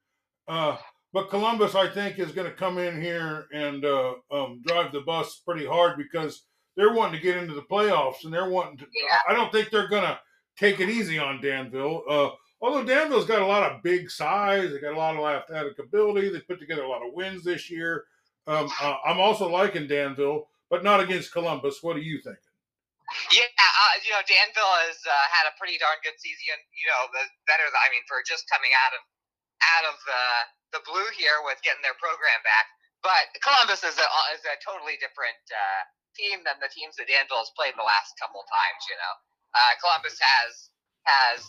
Uh, 0.47 0.77
but 1.13 1.29
Columbus, 1.29 1.75
I 1.75 1.89
think, 1.89 2.19
is 2.19 2.31
going 2.31 2.49
to 2.49 2.55
come 2.55 2.77
in 2.77 3.01
here 3.01 3.45
and 3.53 3.85
uh, 3.85 4.15
um, 4.31 4.61
drive 4.65 4.91
the 4.91 5.01
bus 5.01 5.41
pretty 5.45 5.65
hard 5.65 5.97
because 5.97 6.43
they're 6.75 6.93
wanting 6.93 7.19
to 7.19 7.23
get 7.23 7.37
into 7.37 7.53
the 7.53 7.61
playoffs 7.61 8.23
and 8.23 8.33
they're 8.33 8.49
wanting 8.49 8.77
to. 8.77 8.85
Yeah. 8.85 9.17
I 9.27 9.33
don't 9.33 9.51
think 9.51 9.69
they're 9.69 9.87
going 9.87 10.03
to 10.03 10.19
take 10.57 10.79
it 10.79 10.89
easy 10.89 11.17
on 11.19 11.41
Danville. 11.41 12.03
Uh, 12.09 12.29
although 12.61 12.83
Danville's 12.83 13.25
got 13.25 13.41
a 13.41 13.45
lot 13.45 13.71
of 13.71 13.83
big 13.83 14.09
size, 14.09 14.71
they 14.71 14.79
got 14.79 14.93
a 14.93 14.97
lot 14.97 15.15
of 15.15 15.23
athletic 15.23 15.79
ability. 15.79 16.29
They 16.29 16.39
put 16.39 16.59
together 16.59 16.83
a 16.83 16.89
lot 16.89 17.05
of 17.05 17.13
wins 17.13 17.43
this 17.43 17.69
year. 17.69 18.05
Um, 18.47 18.69
uh, 18.81 18.97
I'm 19.05 19.19
also 19.19 19.49
liking 19.49 19.87
Danville, 19.87 20.47
but 20.69 20.83
not 20.83 20.99
against 20.99 21.33
Columbus. 21.33 21.81
What 21.81 21.97
are 21.97 22.05
you 22.05 22.21
thinking? 22.21 22.41
Yeah, 23.29 23.45
uh, 23.45 23.93
you 24.01 24.09
know, 24.17 24.21
Danville 24.25 24.75
has 24.89 24.97
uh, 25.05 25.25
had 25.29 25.45
a 25.45 25.53
pretty 25.61 25.77
darn 25.77 25.97
good 26.01 26.17
season. 26.17 26.57
You 26.73 26.89
know, 26.89 27.05
better. 27.45 27.69
I 27.69 27.87
mean, 27.93 28.01
for 28.09 28.25
just 28.25 28.49
coming 28.49 28.73
out 28.85 28.97
of 28.97 29.01
out 29.61 29.85
of 29.93 29.95
the 30.09 30.23
the 30.77 30.81
blue 30.89 31.05
here 31.13 31.39
with 31.45 31.61
getting 31.61 31.85
their 31.85 31.97
program 32.01 32.41
back. 32.41 32.65
But 33.05 33.29
Columbus 33.45 33.85
is 33.85 33.97
a 34.01 34.07
is 34.33 34.41
a 34.49 34.57
totally 34.65 34.97
different 34.97 35.37
uh, 35.53 35.81
team 36.15 36.41
than 36.47 36.57
the 36.63 36.71
teams 36.71 36.95
that 36.97 37.11
has 37.11 37.51
played 37.53 37.75
the 37.77 37.85
last 37.85 38.15
couple 38.17 38.41
times. 38.47 38.81
You 38.87 38.97
know, 38.97 39.13
uh, 39.53 39.73
Columbus 39.83 40.17
has 40.19 40.51
has 41.05 41.39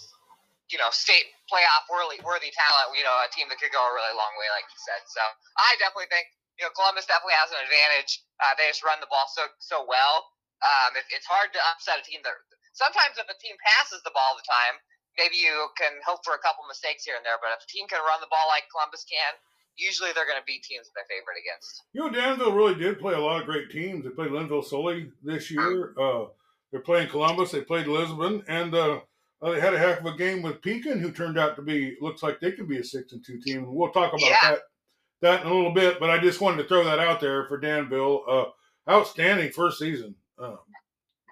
you 0.71 0.79
know, 0.83 0.91
state 0.91 1.31
playoff 1.47 1.87
worthy 1.87 2.19
worthy 2.27 2.51
talent. 2.51 2.95
You 2.99 3.07
know, 3.07 3.15
a 3.23 3.31
team 3.31 3.47
that 3.51 3.59
could 3.63 3.71
go 3.71 3.83
a 3.83 3.93
really 3.95 4.15
long 4.19 4.35
way, 4.39 4.49
like 4.51 4.67
you 4.67 4.81
said. 4.83 5.03
So 5.07 5.23
I 5.59 5.79
definitely 5.79 6.11
think 6.11 6.27
you 6.59 6.67
know 6.67 6.73
Columbus 6.75 7.07
definitely 7.07 7.39
has 7.39 7.55
an 7.55 7.63
advantage. 7.63 8.23
Uh, 8.43 8.55
they 8.59 8.67
just 8.67 8.83
run 8.83 8.99
the 8.99 9.11
ball 9.11 9.31
so 9.31 9.47
so 9.63 9.87
well. 9.87 10.27
Um, 10.65 10.99
it, 10.99 11.07
it's 11.15 11.29
hard 11.29 11.55
to 11.55 11.61
upset 11.71 12.03
a 12.03 12.05
team 12.07 12.25
that 12.27 12.35
sometimes 12.75 13.21
if 13.21 13.29
a 13.31 13.39
team 13.39 13.55
passes 13.63 14.03
the 14.03 14.11
ball 14.11 14.35
all 14.35 14.39
the 14.39 14.47
time, 14.49 14.81
maybe 15.15 15.39
you 15.39 15.71
can 15.79 15.95
hope 16.03 16.27
for 16.27 16.35
a 16.35 16.43
couple 16.43 16.67
mistakes 16.67 17.07
here 17.07 17.15
and 17.15 17.23
there. 17.23 17.39
But 17.39 17.55
if 17.55 17.63
a 17.63 17.71
team 17.71 17.87
can 17.87 18.03
run 18.03 18.19
the 18.19 18.31
ball 18.33 18.51
like 18.51 18.67
Columbus 18.75 19.07
can, 19.07 19.39
usually 19.77 20.11
they're 20.15 20.27
going 20.27 20.39
to 20.39 20.45
beat 20.47 20.63
teams 20.63 20.87
that 20.87 20.93
they're 20.95 21.19
favored 21.19 21.39
against. 21.41 21.85
You 21.93 22.01
know, 22.01 22.11
Danville 22.11 22.53
really 22.53 22.75
did 22.75 22.99
play 22.99 23.15
a 23.15 23.21
lot 23.21 23.41
of 23.41 23.47
great 23.47 23.71
teams. 23.71 24.05
They 24.05 24.11
played 24.11 24.31
Lynnville 24.31 24.65
Sully 24.65 25.11
this 25.23 25.51
year. 25.51 25.95
Uh, 25.99 26.27
they're 26.71 26.81
playing 26.81 27.09
Columbus. 27.09 27.53
They 27.53 27.63
played 27.63 27.87
Lisbon, 27.87 28.43
and 28.49 28.75
uh, 28.75 29.01
uh, 29.43 29.53
they 29.53 29.61
had 29.61 29.75
a 29.75 29.79
heck 29.79 30.01
of 30.01 30.07
a 30.07 30.17
game 30.17 30.43
with 30.43 30.63
Pekin, 30.63 30.99
who 30.99 31.13
turned 31.13 31.39
out 31.39 31.57
to 31.57 31.63
be 31.63 31.97
looks 32.01 32.23
like 32.23 32.41
they 32.41 32.53
could 32.53 32.69
be 32.69 32.79
a 32.79 32.85
six 32.85 33.13
and 33.13 33.25
two 33.25 33.41
team. 33.41 33.73
We'll 33.73 33.91
talk 33.91 34.13
about 34.13 34.21
yeah. 34.21 34.37
that 34.43 34.59
that 35.23 35.41
in 35.43 35.49
a 35.49 35.55
little 35.55 35.73
bit, 35.73 35.99
but 36.01 36.11
I 36.11 36.19
just 36.19 36.41
wanted 36.41 36.63
to 36.63 36.69
throw 36.69 36.85
that 36.85 36.99
out 36.99 37.21
there 37.21 37.47
for 37.47 37.59
Danville. 37.59 38.25
Uh, 38.29 38.91
outstanding 38.91 39.51
first 39.53 39.79
season, 39.79 40.15
uh, 40.39 40.57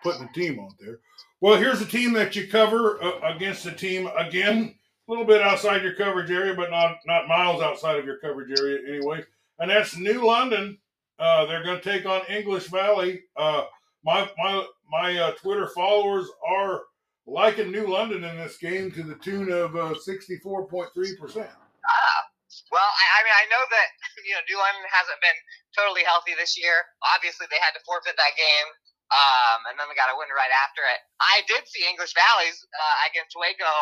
putting 0.02 0.22
the 0.22 0.32
team 0.32 0.60
out 0.60 0.72
there. 0.80 1.00
Well, 1.40 1.56
here's 1.56 1.80
a 1.80 1.86
team 1.86 2.12
that 2.14 2.34
you 2.34 2.48
cover 2.48 3.02
uh, 3.02 3.34
against 3.34 3.66
a 3.66 3.72
team 3.72 4.08
again, 4.16 4.74
a 5.06 5.10
little 5.10 5.26
bit 5.26 5.42
outside 5.42 5.82
your 5.82 5.94
coverage 5.94 6.30
area, 6.30 6.54
but 6.54 6.70
not 6.70 6.98
not 7.06 7.28
miles 7.28 7.62
outside 7.62 7.98
of 7.98 8.04
your 8.04 8.18
coverage 8.18 8.58
area 8.58 8.78
anyway. 8.88 9.22
And 9.58 9.70
that's 9.70 9.96
New 9.96 10.26
London. 10.26 10.78
Uh, 11.18 11.46
they're 11.46 11.62
going 11.62 11.80
to 11.80 11.84
take 11.84 12.06
on 12.06 12.22
English 12.28 12.68
Valley. 12.68 13.22
Uh, 13.36 13.64
my 14.04 14.28
my 14.38 14.66
my 14.90 15.32
Twitter 15.40 15.68
followers 15.68 16.28
are 16.46 16.82
liking 17.26 17.72
New 17.72 17.86
London 17.86 18.24
in 18.24 18.36
this 18.36 18.56
game 18.56 18.90
to 18.92 19.02
the 19.02 19.16
tune 19.16 19.48
of 19.52 19.76
uh, 19.76 19.96
64.3%. 19.96 20.44
Ah, 20.44 22.20
well, 22.68 22.84
I, 22.84 23.04
I, 23.16 23.18
mean, 23.24 23.36
I 23.36 23.44
know 23.48 23.64
that 23.64 23.88
you 24.28 24.34
know 24.36 24.44
New 24.48 24.58
London 24.60 24.84
hasn't 24.92 25.20
been 25.20 25.38
totally 25.76 26.04
healthy 26.04 26.36
this 26.36 26.56
year. 26.56 26.84
Obviously, 27.16 27.48
they 27.48 27.60
had 27.60 27.76
to 27.76 27.82
forfeit 27.84 28.16
that 28.16 28.34
game, 28.36 28.68
um, 29.12 29.58
and 29.68 29.74
then 29.76 29.88
they 29.88 29.96
got 29.96 30.12
a 30.12 30.16
win 30.16 30.32
right 30.32 30.52
after 30.64 30.84
it. 30.84 31.00
I 31.20 31.44
did 31.48 31.64
see 31.68 31.84
English 31.88 32.12
Valleys 32.16 32.60
uh, 32.72 32.96
against 33.08 33.36
Waco 33.36 33.72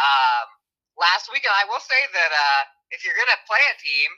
um, 0.00 0.46
last 1.00 1.32
week, 1.32 1.42
and 1.48 1.56
I 1.56 1.64
will 1.66 1.82
say 1.82 1.98
that 2.12 2.30
uh, 2.30 2.60
if 2.92 3.02
you're 3.02 3.16
going 3.16 3.32
to 3.32 3.40
play 3.48 3.64
a 3.72 3.76
team 3.80 4.10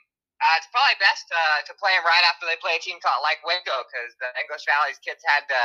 Uh, 0.42 0.58
it's 0.58 0.66
probably 0.74 0.98
best 0.98 1.30
uh, 1.30 1.62
to 1.62 1.72
play 1.78 1.94
them 1.94 2.02
right 2.02 2.26
after 2.26 2.50
they 2.50 2.58
play 2.58 2.74
a 2.74 2.82
team 2.82 2.98
called 2.98 3.22
like 3.22 3.38
Waco 3.46 3.86
because 3.86 4.10
the 4.18 4.26
English 4.42 4.66
Valley's 4.66 4.98
kids 4.98 5.22
had 5.22 5.46
to, 5.46 5.60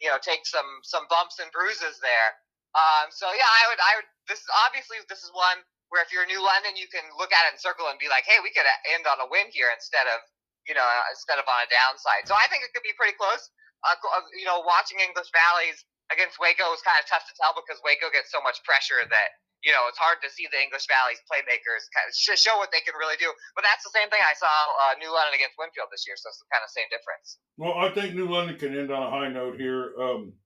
you 0.00 0.08
know, 0.08 0.16
take 0.16 0.48
some 0.48 0.80
some 0.80 1.04
bumps 1.12 1.36
and 1.44 1.52
bruises 1.52 2.00
there. 2.00 2.30
Um, 2.72 3.12
so 3.12 3.28
yeah, 3.36 3.44
I 3.44 3.64
would 3.68 3.80
I 3.84 3.92
would 4.00 4.08
this 4.24 4.40
is 4.40 4.48
obviously 4.64 4.96
this 5.12 5.20
is 5.20 5.28
one 5.36 5.60
where 5.92 6.00
if 6.00 6.08
you're 6.08 6.24
New 6.24 6.40
London, 6.40 6.72
you 6.72 6.88
can 6.88 7.04
look 7.20 7.36
at 7.36 7.44
it 7.44 7.52
and 7.52 7.60
circle 7.60 7.84
and 7.92 8.00
be 8.00 8.08
like, 8.08 8.24
hey, 8.24 8.40
we 8.40 8.48
could 8.48 8.64
end 8.96 9.04
on 9.04 9.20
a 9.20 9.28
win 9.28 9.52
here 9.52 9.68
instead 9.76 10.08
of 10.08 10.24
you 10.64 10.72
know 10.72 10.88
instead 11.12 11.36
of 11.36 11.44
on 11.44 11.60
a 11.60 11.68
downside. 11.68 12.24
So 12.24 12.32
I 12.32 12.48
think 12.48 12.64
it 12.64 12.72
could 12.72 12.86
be 12.86 12.96
pretty 12.96 13.20
close. 13.20 13.52
Uh, 13.84 13.92
uh 13.92 14.24
you 14.32 14.48
know, 14.48 14.64
watching 14.64 15.04
English 15.04 15.28
Valleys 15.36 15.84
against 16.08 16.40
Waco 16.40 16.64
was 16.72 16.80
kind 16.80 16.96
of 16.96 17.04
tough 17.04 17.28
to 17.28 17.34
tell 17.36 17.52
because 17.52 17.76
Waco 17.84 18.08
gets 18.08 18.32
so 18.32 18.40
much 18.40 18.56
pressure 18.64 19.04
that 19.04 19.28
you 19.64 19.72
know, 19.72 19.88
it's 19.88 19.96
hard 19.96 20.20
to 20.20 20.28
see 20.28 20.44
the 20.52 20.60
English 20.60 20.84
Valley's 20.92 21.24
playmakers 21.24 21.88
kind 21.96 22.04
of 22.04 22.12
show 22.36 22.60
what 22.60 22.68
they 22.68 22.84
can 22.84 22.92
really 23.00 23.16
do. 23.16 23.32
But 23.56 23.64
that's 23.64 23.80
the 23.80 23.90
same 23.96 24.12
thing 24.12 24.20
I 24.20 24.36
saw 24.36 24.52
uh, 24.52 25.00
New 25.00 25.08
London 25.08 25.32
against 25.32 25.56
Winfield 25.56 25.88
this 25.88 26.04
year, 26.04 26.20
so 26.20 26.28
it's 26.28 26.44
kind 26.52 26.60
of 26.60 26.68
same 26.68 26.86
difference. 26.92 27.40
Well, 27.56 27.80
I 27.80 27.88
think 27.96 28.12
New 28.12 28.28
London 28.28 28.60
can 28.60 28.76
end 28.76 28.92
on 28.92 29.00
a 29.00 29.10
high 29.10 29.32
note 29.32 29.56
here. 29.56 29.96
Um, 29.96 30.36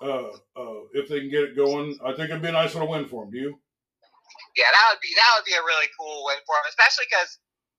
uh, 0.00 0.32
uh, 0.56 0.88
if 0.96 1.08
they 1.12 1.20
can 1.20 1.28
get 1.28 1.52
it 1.52 1.56
going, 1.56 2.00
I 2.00 2.16
think 2.16 2.32
it'd 2.32 2.40
be 2.44 2.48
a 2.48 2.56
nice 2.56 2.72
little 2.72 2.88
win 2.88 3.04
for 3.04 3.24
them. 3.24 3.32
Do 3.32 3.40
you? 3.40 3.52
Yeah, 4.56 4.72
that 4.72 4.86
would 4.88 5.04
be 5.04 5.12
that 5.12 5.30
would 5.36 5.48
be 5.48 5.56
a 5.56 5.64
really 5.64 5.88
cool 5.96 6.24
win 6.24 6.40
for 6.48 6.56
them, 6.56 6.68
especially 6.72 7.08
because 7.12 7.36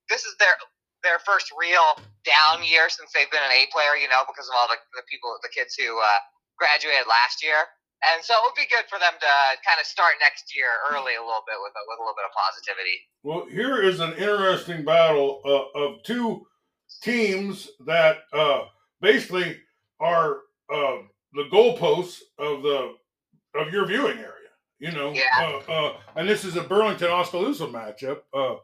this 0.09 0.25
is 0.29 0.37
their 0.37 0.53
their 1.01 1.17
first 1.25 1.49
real 1.57 1.97
down 2.21 2.61
year 2.61 2.89
since 2.89 3.09
they've 3.13 3.29
been 3.29 3.45
an 3.45 3.53
A 3.53 3.65
player. 3.73 3.97
You 3.97 4.09
know, 4.09 4.25
because 4.29 4.45
of 4.49 4.53
all 4.57 4.69
the, 4.69 4.77
the 4.97 5.05
people, 5.09 5.33
the 5.41 5.53
kids 5.53 5.73
who 5.77 5.97
uh, 5.97 6.21
graduated 6.57 7.09
last 7.09 7.41
year. 7.45 7.65
And 8.05 8.23
so 8.23 8.33
it 8.35 8.41
would 8.45 8.55
be 8.55 8.69
good 8.69 8.85
for 8.89 8.99
them 8.99 9.13
to 9.19 9.31
kind 9.65 9.79
of 9.81 9.87
start 9.87 10.13
next 10.21 10.55
year 10.55 10.69
early 10.91 11.15
a 11.15 11.21
little 11.21 11.43
bit 11.47 11.57
with 11.61 11.73
a, 11.73 11.83
with 11.89 11.97
a 11.97 12.01
little 12.01 12.17
bit 12.17 12.25
of 12.29 12.33
positivity. 12.37 12.97
Well, 13.23 13.45
here 13.49 13.81
is 13.81 13.99
an 13.99 14.13
interesting 14.13 14.85
battle 14.85 15.41
uh, 15.43 15.79
of 15.79 16.03
two 16.03 16.45
teams 17.01 17.69
that 17.85 18.17
uh, 18.33 18.61
basically 19.01 19.57
are 19.99 20.37
uh, 20.73 20.97
the 21.33 21.45
goalposts 21.51 22.19
of 22.37 22.61
the 22.61 22.93
of 23.55 23.73
your 23.73 23.85
viewing 23.87 24.17
area. 24.17 24.33
You 24.79 24.91
know, 24.91 25.11
yeah. 25.11 25.23
Uh, 25.67 25.71
uh, 25.71 25.97
and 26.15 26.29
this 26.29 26.45
is 26.45 26.55
a 26.55 26.61
Burlington 26.61 27.09
Oskaloosa 27.09 27.65
matchup. 27.65 28.19
Uh, 28.31 28.51
look 28.51 28.61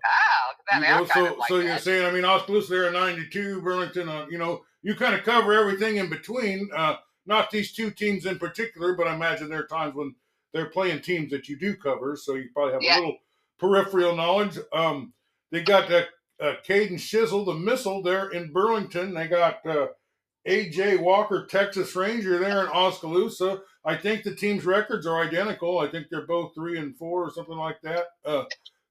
at 0.72 0.82
that. 0.82 0.82
You 0.82 0.82
know, 0.82 1.06
so, 1.12 1.36
like 1.40 1.50
so 1.50 1.58
that. 1.58 1.66
you're 1.66 1.78
saying, 1.80 2.06
I 2.06 2.12
mean, 2.12 2.24
Oskaloosa 2.24 2.70
they're 2.70 2.90
a 2.90 2.92
92, 2.92 3.62
Burlington, 3.63 4.08
uh, 4.10 4.28
you 4.30 4.38
know, 4.38 4.62
you 4.84 4.94
kind 4.94 5.16
of 5.16 5.24
cover 5.24 5.54
everything 5.54 5.98
in 5.98 6.10
between. 6.10 6.70
Not 7.25 7.51
these 7.51 7.74
two 7.74 7.92
teams 7.92 8.25
in 8.25 8.38
particular, 8.38 8.96
but 8.96 9.08
I 9.08 9.15
imagine 9.15 9.50
there 9.50 9.62
are 9.62 9.68
times 9.68 9.96
when 9.96 10.15
they're 10.53 10.70
playing 10.70 11.01
teams 11.01 11.32
that 11.32 11.48
you 11.48 11.58
do 11.58 11.75
cover, 11.75 12.15
so 12.15 12.36
you 12.36 12.50
probably 12.53 12.74
have 12.74 12.82
yeah. 12.82 12.98
a 12.98 13.00
little 13.00 13.18
peripheral 13.60 14.15
knowledge. 14.15 14.58
Um, 14.72 15.13
they 15.51 15.62
got 15.62 15.89
that 15.89 16.08
uh, 16.39 16.56
Caden 16.68 16.96
Shizzle, 16.96 17.46
the 17.46 17.53
missile, 17.53 18.03
there 18.03 18.30
in 18.30 18.51
Burlington. 18.51 19.13
They 19.13 19.27
got 19.27 19.65
uh, 19.65 19.88
AJ 20.48 21.00
Walker, 21.00 21.46
Texas 21.46 21.96
Ranger, 21.96 22.39
there 22.39 22.62
in 22.62 22.68
Oskaloosa. 22.68 23.62
I 23.86 23.96
think 23.96 24.24
the 24.24 24.36
team's 24.36 24.65
records 24.65 25.06
are 25.06 25.22
identical. 25.22 25.80
I 25.80 25.88
think 25.88 26.08
they're 26.10 26.27
both 26.27 26.53
three 26.53 26.77
and 26.77 26.96
four 26.96 27.24
or 27.24 27.32
something 27.32 27.58
like 27.58 27.82
that. 27.84 28.08
Uh, 28.25 28.44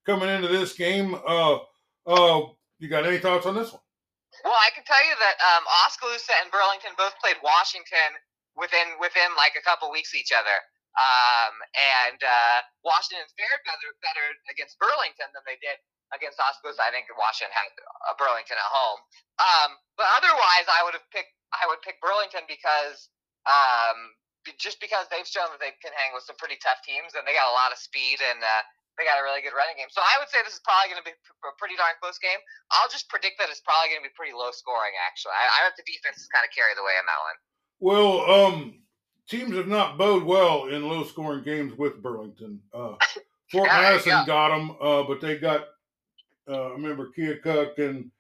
coming 0.07 0.29
into 0.29 0.49
this 0.49 0.73
game, 0.75 1.15
uh, 1.27 1.59
uh, 2.07 2.41
you 2.79 2.89
got 2.89 3.07
any 3.07 3.19
thoughts 3.19 3.47
on 3.47 3.55
this 3.55 3.73
one? 3.73 3.82
Well, 4.41 4.57
I 4.57 4.73
can 4.73 4.83
tell 4.89 5.01
you 5.05 5.13
that 5.21 5.37
um, 5.45 5.65
Oskaloosa 5.85 6.33
and 6.41 6.49
Burlington 6.49 6.97
both 6.97 7.13
played 7.21 7.37
Washington 7.45 8.17
within 8.57 8.97
within 8.97 9.33
like 9.37 9.57
a 9.57 9.65
couple 9.65 9.93
weeks 9.93 10.17
each 10.17 10.33
other. 10.33 10.57
Um, 10.93 11.57
and 11.73 12.21
uh, 12.21 12.59
Washington 12.85 13.25
fared 13.37 13.63
better 13.65 13.93
better 14.05 14.27
against 14.53 14.77
Burlington 14.77 15.33
than 15.33 15.45
they 15.49 15.57
did 15.61 15.81
against 16.13 16.37
Oskaloosa. 16.37 16.85
I 16.85 16.93
think 16.93 17.09
Washington 17.17 17.53
had 17.53 17.69
uh, 17.73 18.13
Burlington 18.21 18.61
at 18.61 18.71
home. 18.73 19.01
Um, 19.41 19.71
but 19.97 20.09
otherwise, 20.21 20.69
I 20.69 20.85
would 20.85 20.97
have 20.97 21.09
picked 21.13 21.33
I 21.53 21.65
would 21.69 21.81
pick 21.85 22.01
Burlington 22.01 22.45
because 22.49 23.09
um, 23.49 24.17
just 24.59 24.81
because 24.81 25.07
they've 25.09 25.29
shown 25.29 25.49
that 25.55 25.63
they 25.63 25.73
can 25.81 25.95
hang 25.95 26.13
with 26.13 26.27
some 26.27 26.37
pretty 26.37 26.59
tough 26.61 26.83
teams 26.83 27.15
and 27.15 27.25
they 27.25 27.37
got 27.37 27.49
a 27.49 27.57
lot 27.57 27.71
of 27.71 27.79
speed 27.79 28.19
and 28.21 28.41
uh, 28.43 28.63
they 29.01 29.09
got 29.09 29.17
a 29.17 29.25
really 29.25 29.41
good 29.41 29.57
running 29.57 29.77
game. 29.81 29.89
So 29.89 30.05
I 30.05 30.21
would 30.21 30.29
say 30.29 30.45
this 30.45 30.57
is 30.57 30.65
probably 30.65 30.93
going 30.93 31.01
to 31.01 31.09
be 31.09 31.17
a 31.17 31.55
pretty 31.57 31.77
darn 31.81 31.97
close 31.99 32.21
game. 32.21 32.39
I'll 32.77 32.93
just 32.93 33.09
predict 33.09 33.41
that 33.41 33.49
it's 33.49 33.65
probably 33.65 33.93
going 33.95 34.05
to 34.05 34.09
be 34.09 34.15
pretty 34.15 34.37
low 34.37 34.53
scoring. 34.53 34.93
Actually, 35.01 35.37
I, 35.37 35.45
I 35.49 35.59
bet 35.65 35.77
the 35.81 35.87
defense 35.89 36.21
is 36.21 36.29
kind 36.29 36.45
of 36.45 36.53
carry 36.53 36.77
the 36.77 36.85
way 36.85 36.95
on 37.01 37.07
that 37.09 37.21
one. 37.25 37.39
Well, 37.81 38.13
um, 38.29 38.59
teams 39.29 39.57
have 39.57 39.69
not 39.69 39.97
bode 39.97 40.23
well 40.23 40.69
in 40.69 40.85
low 40.85 41.05
scoring 41.05 41.43
games 41.43 41.73
with 41.77 42.03
Burlington. 42.03 42.61
Uh, 42.73 43.01
Fort 43.51 43.69
yeah, 43.69 43.81
Madison 43.81 44.25
got 44.27 44.49
them, 44.49 44.77
uh, 44.81 45.03
but 45.05 45.21
they 45.21 45.37
got 45.37 45.69
uh, 46.49 46.69
I 46.69 46.73
remember 46.73 47.11
Keokuk 47.17 47.79
and 47.79 48.11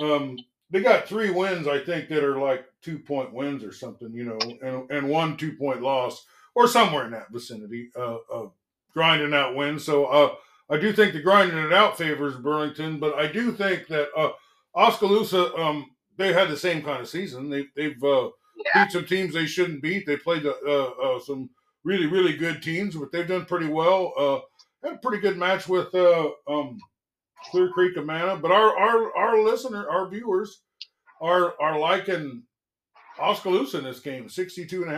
um, 0.00 0.36
they 0.70 0.80
got 0.80 1.06
three 1.06 1.30
wins 1.30 1.68
I 1.68 1.78
think 1.78 2.08
that 2.08 2.24
are 2.24 2.38
like 2.38 2.64
two 2.82 2.98
point 2.98 3.32
wins 3.32 3.62
or 3.62 3.72
something, 3.72 4.12
you 4.12 4.24
know, 4.24 4.38
and 4.62 4.90
and 4.90 5.08
one 5.08 5.36
two 5.36 5.52
point 5.52 5.80
loss 5.80 6.26
or 6.54 6.66
somewhere 6.66 7.04
in 7.04 7.12
that 7.12 7.30
vicinity. 7.30 7.90
Uh, 7.96 8.16
uh 8.32 8.46
grinding 8.94 9.34
out 9.34 9.54
wins. 9.54 9.84
So 9.84 10.06
uh, 10.06 10.34
I 10.70 10.78
do 10.78 10.92
think 10.92 11.12
the 11.12 11.20
grinding 11.20 11.58
it 11.58 11.72
out 11.72 11.98
favors 11.98 12.36
Burlington, 12.36 12.98
but 12.98 13.14
I 13.14 13.26
do 13.26 13.52
think 13.52 13.86
that 13.88 14.08
uh, 14.16 14.32
Oskaloosa 14.74 15.54
um, 15.56 15.90
they 16.16 16.32
had 16.32 16.48
the 16.48 16.56
same 16.56 16.82
kind 16.82 17.00
of 17.00 17.08
season. 17.08 17.50
They, 17.50 17.66
they've 17.76 18.02
uh, 18.02 18.30
yeah. 18.56 18.84
beat 18.84 18.92
some 18.92 19.04
teams 19.04 19.34
they 19.34 19.46
shouldn't 19.46 19.82
beat. 19.82 20.06
They 20.06 20.16
played 20.16 20.46
uh, 20.46 20.50
uh, 20.70 21.20
some 21.20 21.50
really 21.82 22.06
really 22.06 22.36
good 22.36 22.62
teams, 22.62 22.96
but 22.96 23.12
they've 23.12 23.28
done 23.28 23.46
pretty 23.46 23.68
well. 23.68 24.12
Uh, 24.16 24.86
had 24.88 24.96
a 24.96 24.98
pretty 24.98 25.20
good 25.20 25.38
match 25.38 25.68
with 25.68 25.94
uh, 25.94 26.30
um, 26.48 26.78
Clear 27.50 27.70
Creek 27.70 27.96
Amana, 27.96 28.36
but 28.36 28.50
our 28.50 28.78
our 28.78 29.16
our 29.16 29.42
listener, 29.42 29.88
our 29.88 30.08
viewers 30.08 30.62
are 31.20 31.54
are 31.60 31.78
liking 31.78 32.42
Oskaloosa 33.18 33.78
in 33.78 33.84
this 33.84 34.00
game, 34.00 34.26
62.5%. 34.26 34.90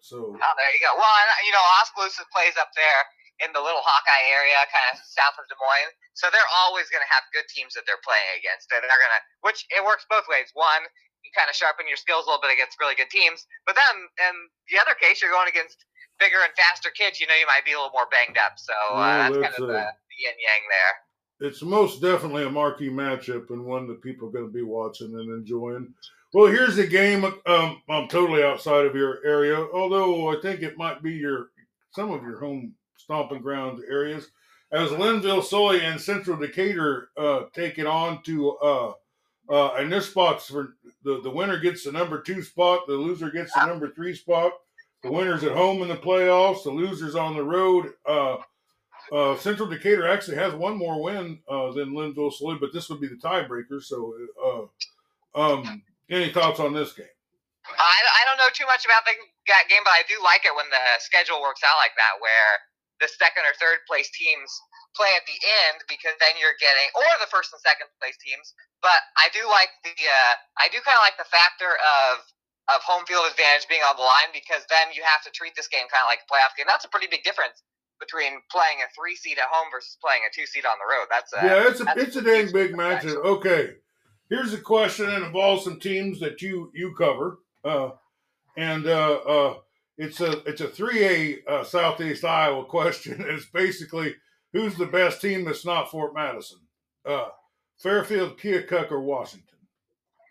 So. 0.00 0.16
Oh, 0.32 0.54
there 0.56 0.72
you 0.72 0.82
go. 0.82 0.92
Well, 0.96 1.14
you 1.44 1.52
know, 1.52 1.64
Oskaloosa 1.80 2.24
plays 2.32 2.56
up 2.60 2.72
there 2.76 3.00
in 3.40 3.50
the 3.56 3.62
little 3.62 3.80
Hawkeye 3.80 4.26
area, 4.36 4.60
kind 4.68 4.86
of 4.92 5.00
south 5.00 5.36
of 5.40 5.48
Des 5.48 5.56
Moines. 5.56 5.92
So 6.12 6.28
they're 6.28 6.52
always 6.60 6.92
going 6.92 7.00
to 7.00 7.12
have 7.12 7.24
good 7.32 7.48
teams 7.48 7.72
that 7.76 7.88
they're 7.88 8.00
playing 8.04 8.28
against. 8.36 8.68
And 8.68 8.84
they're 8.84 9.00
going 9.00 9.16
to, 9.16 9.22
which 9.40 9.64
it 9.72 9.80
works 9.80 10.04
both 10.08 10.28
ways. 10.28 10.52
One, 10.52 10.84
you 11.24 11.32
kind 11.32 11.48
of 11.48 11.56
sharpen 11.56 11.88
your 11.88 12.00
skills 12.00 12.28
a 12.28 12.32
little 12.32 12.44
bit 12.44 12.52
against 12.52 12.76
really 12.80 12.96
good 12.96 13.12
teams. 13.12 13.48
But 13.64 13.76
then, 13.76 13.94
in 14.28 14.34
the 14.68 14.76
other 14.80 14.96
case, 14.96 15.20
you're 15.24 15.32
going 15.32 15.48
against 15.48 15.80
bigger 16.20 16.40
and 16.44 16.52
faster 16.56 16.92
kids. 16.92 17.20
You 17.20 17.28
know, 17.28 17.36
you 17.36 17.48
might 17.48 17.64
be 17.64 17.72
a 17.72 17.80
little 17.80 17.96
more 17.96 18.08
banged 18.12 18.36
up. 18.36 18.60
So 18.60 18.76
uh, 18.92 18.96
well, 18.96 19.08
that's 19.08 19.40
kind 19.40 19.56
of 19.56 19.64
the, 19.72 19.84
the 19.88 20.18
yin 20.20 20.36
yang 20.36 20.64
there. 20.68 20.94
It's 21.40 21.64
most 21.64 22.04
definitely 22.04 22.44
a 22.44 22.52
marquee 22.52 22.92
matchup 22.92 23.48
and 23.48 23.64
one 23.64 23.88
that 23.88 24.04
people 24.04 24.28
are 24.28 24.32
going 24.32 24.44
to 24.44 24.52
be 24.52 24.62
watching 24.62 25.16
and 25.16 25.32
enjoying. 25.32 25.88
Well, 26.32 26.46
here's 26.46 26.78
a 26.78 26.86
game. 26.86 27.24
Um, 27.24 27.82
I'm 27.88 28.06
totally 28.06 28.44
outside 28.44 28.86
of 28.86 28.94
your 28.94 29.18
area, 29.24 29.56
although 29.56 30.30
I 30.30 30.40
think 30.40 30.62
it 30.62 30.78
might 30.78 31.02
be 31.02 31.12
your 31.12 31.48
some 31.90 32.12
of 32.12 32.22
your 32.22 32.38
home 32.38 32.74
stomping 32.96 33.42
grounds 33.42 33.82
areas. 33.88 34.30
As 34.70 34.90
Lynnville 34.90 35.42
Sully 35.42 35.80
and 35.80 36.00
Central 36.00 36.36
Decatur 36.36 37.08
uh, 37.16 37.44
take 37.52 37.78
it 37.78 37.86
on 37.86 38.22
to, 38.22 38.52
uh, 38.58 38.92
uh, 39.48 39.74
and 39.74 39.92
this 39.92 40.08
spot's 40.08 40.46
for 40.46 40.76
the, 41.02 41.20
the 41.22 41.30
winner 41.30 41.58
gets 41.58 41.82
the 41.82 41.90
number 41.90 42.22
two 42.22 42.42
spot, 42.42 42.86
the 42.86 42.92
loser 42.92 43.32
gets 43.32 43.52
the 43.52 43.66
number 43.66 43.90
three 43.90 44.14
spot. 44.14 44.52
The 45.02 45.10
winner's 45.10 45.42
at 45.42 45.56
home 45.56 45.82
in 45.82 45.88
the 45.88 45.96
playoffs, 45.96 46.62
the 46.62 46.70
loser's 46.70 47.16
on 47.16 47.34
the 47.34 47.42
road. 47.42 47.94
Uh, 48.08 48.36
uh, 49.10 49.36
Central 49.38 49.68
Decatur 49.68 50.06
actually 50.06 50.36
has 50.36 50.54
one 50.54 50.78
more 50.78 51.02
win 51.02 51.40
uh, 51.48 51.72
than 51.72 51.90
Lynnville 51.90 52.32
Sully, 52.32 52.58
but 52.60 52.72
this 52.72 52.88
would 52.88 53.00
be 53.00 53.08
the 53.08 53.16
tiebreaker. 53.16 53.82
So, 53.82 54.14
um, 55.34 55.82
any 56.10 56.30
thoughts 56.34 56.58
on 56.58 56.74
this 56.74 56.92
game? 56.92 57.08
I, 57.70 57.96
I 58.02 58.22
don't 58.26 58.40
know 58.40 58.50
too 58.50 58.66
much 58.66 58.82
about 58.82 59.06
the 59.06 59.14
game, 59.46 59.84
but 59.86 59.94
I 59.94 60.02
do 60.10 60.18
like 60.20 60.42
it 60.42 60.54
when 60.56 60.66
the 60.68 60.84
schedule 60.98 61.38
works 61.38 61.62
out 61.62 61.78
like 61.78 61.94
that, 61.94 62.18
where 62.18 62.52
the 62.98 63.08
second 63.08 63.46
or 63.46 63.54
third 63.56 63.80
place 63.86 64.10
teams 64.12 64.50
play 64.98 65.08
at 65.14 65.24
the 65.24 65.38
end 65.64 65.86
because 65.86 66.18
then 66.18 66.34
you're 66.36 66.58
getting, 66.58 66.90
or 66.98 67.08
the 67.22 67.30
first 67.30 67.54
and 67.54 67.62
second 67.62 67.86
place 68.02 68.18
teams. 68.18 68.52
But 68.82 68.98
I 69.14 69.30
do 69.30 69.46
like 69.46 69.70
the, 69.86 69.94
uh, 69.94 70.34
I 70.58 70.66
do 70.72 70.82
kind 70.82 70.98
of 70.98 71.04
like 71.04 71.16
the 71.20 71.28
factor 71.28 71.78
of 71.78 72.26
of 72.68 72.78
home 72.86 73.02
field 73.02 73.26
advantage 73.26 73.66
being 73.66 73.82
on 73.82 73.98
the 73.98 74.06
line 74.06 74.30
because 74.30 74.62
then 74.70 74.94
you 74.94 75.02
have 75.02 75.18
to 75.26 75.30
treat 75.34 75.58
this 75.58 75.66
game 75.66 75.90
kind 75.90 76.06
of 76.06 76.10
like 76.12 76.22
a 76.22 76.28
playoff 76.30 76.54
game. 76.54 76.70
That's 76.70 76.86
a 76.86 76.92
pretty 76.92 77.10
big 77.10 77.26
difference 77.26 77.66
between 77.98 78.38
playing 78.46 78.78
a 78.78 78.88
three 78.94 79.16
seed 79.18 79.42
at 79.42 79.50
home 79.50 79.68
versus 79.74 79.98
playing 79.98 80.22
a 80.22 80.30
two 80.30 80.46
seed 80.46 80.62
on 80.62 80.78
the 80.78 80.86
road. 80.86 81.10
That's 81.10 81.30
a, 81.34 81.40
yeah, 81.42 81.68
it's 81.68 81.80
a 81.82 81.86
it's 81.98 82.16
a 82.16 82.22
dang 82.22 82.52
big 82.52 82.76
match. 82.76 83.04
Okay, 83.04 83.80
here's 84.30 84.54
a 84.54 84.60
question 84.60 85.06
that 85.06 85.22
involves 85.22 85.64
some 85.64 85.78
teams 85.78 86.20
that 86.20 86.40
you 86.40 86.70
you 86.74 86.94
cover, 86.96 87.40
uh, 87.64 87.90
and 88.56 88.86
uh, 88.86 89.14
uh, 89.26 89.54
it's 89.98 90.20
a 90.20 90.38
it's 90.48 90.62
a 90.62 90.68
three 90.68 91.04
A 91.04 91.50
uh, 91.50 91.64
Southeast 91.64 92.24
Iowa 92.24 92.64
question. 92.76 93.22
It's 93.28 93.46
basically 93.46 94.14
who's 94.52 94.76
the 94.76 94.86
best 94.86 95.20
team 95.20 95.44
that's 95.44 95.66
not 95.66 95.90
Fort 95.90 96.14
Madison, 96.14 96.60
Fairfield, 97.78 98.38
Keokuk, 98.38 98.90
or 98.90 99.02
Washington. 99.02 99.58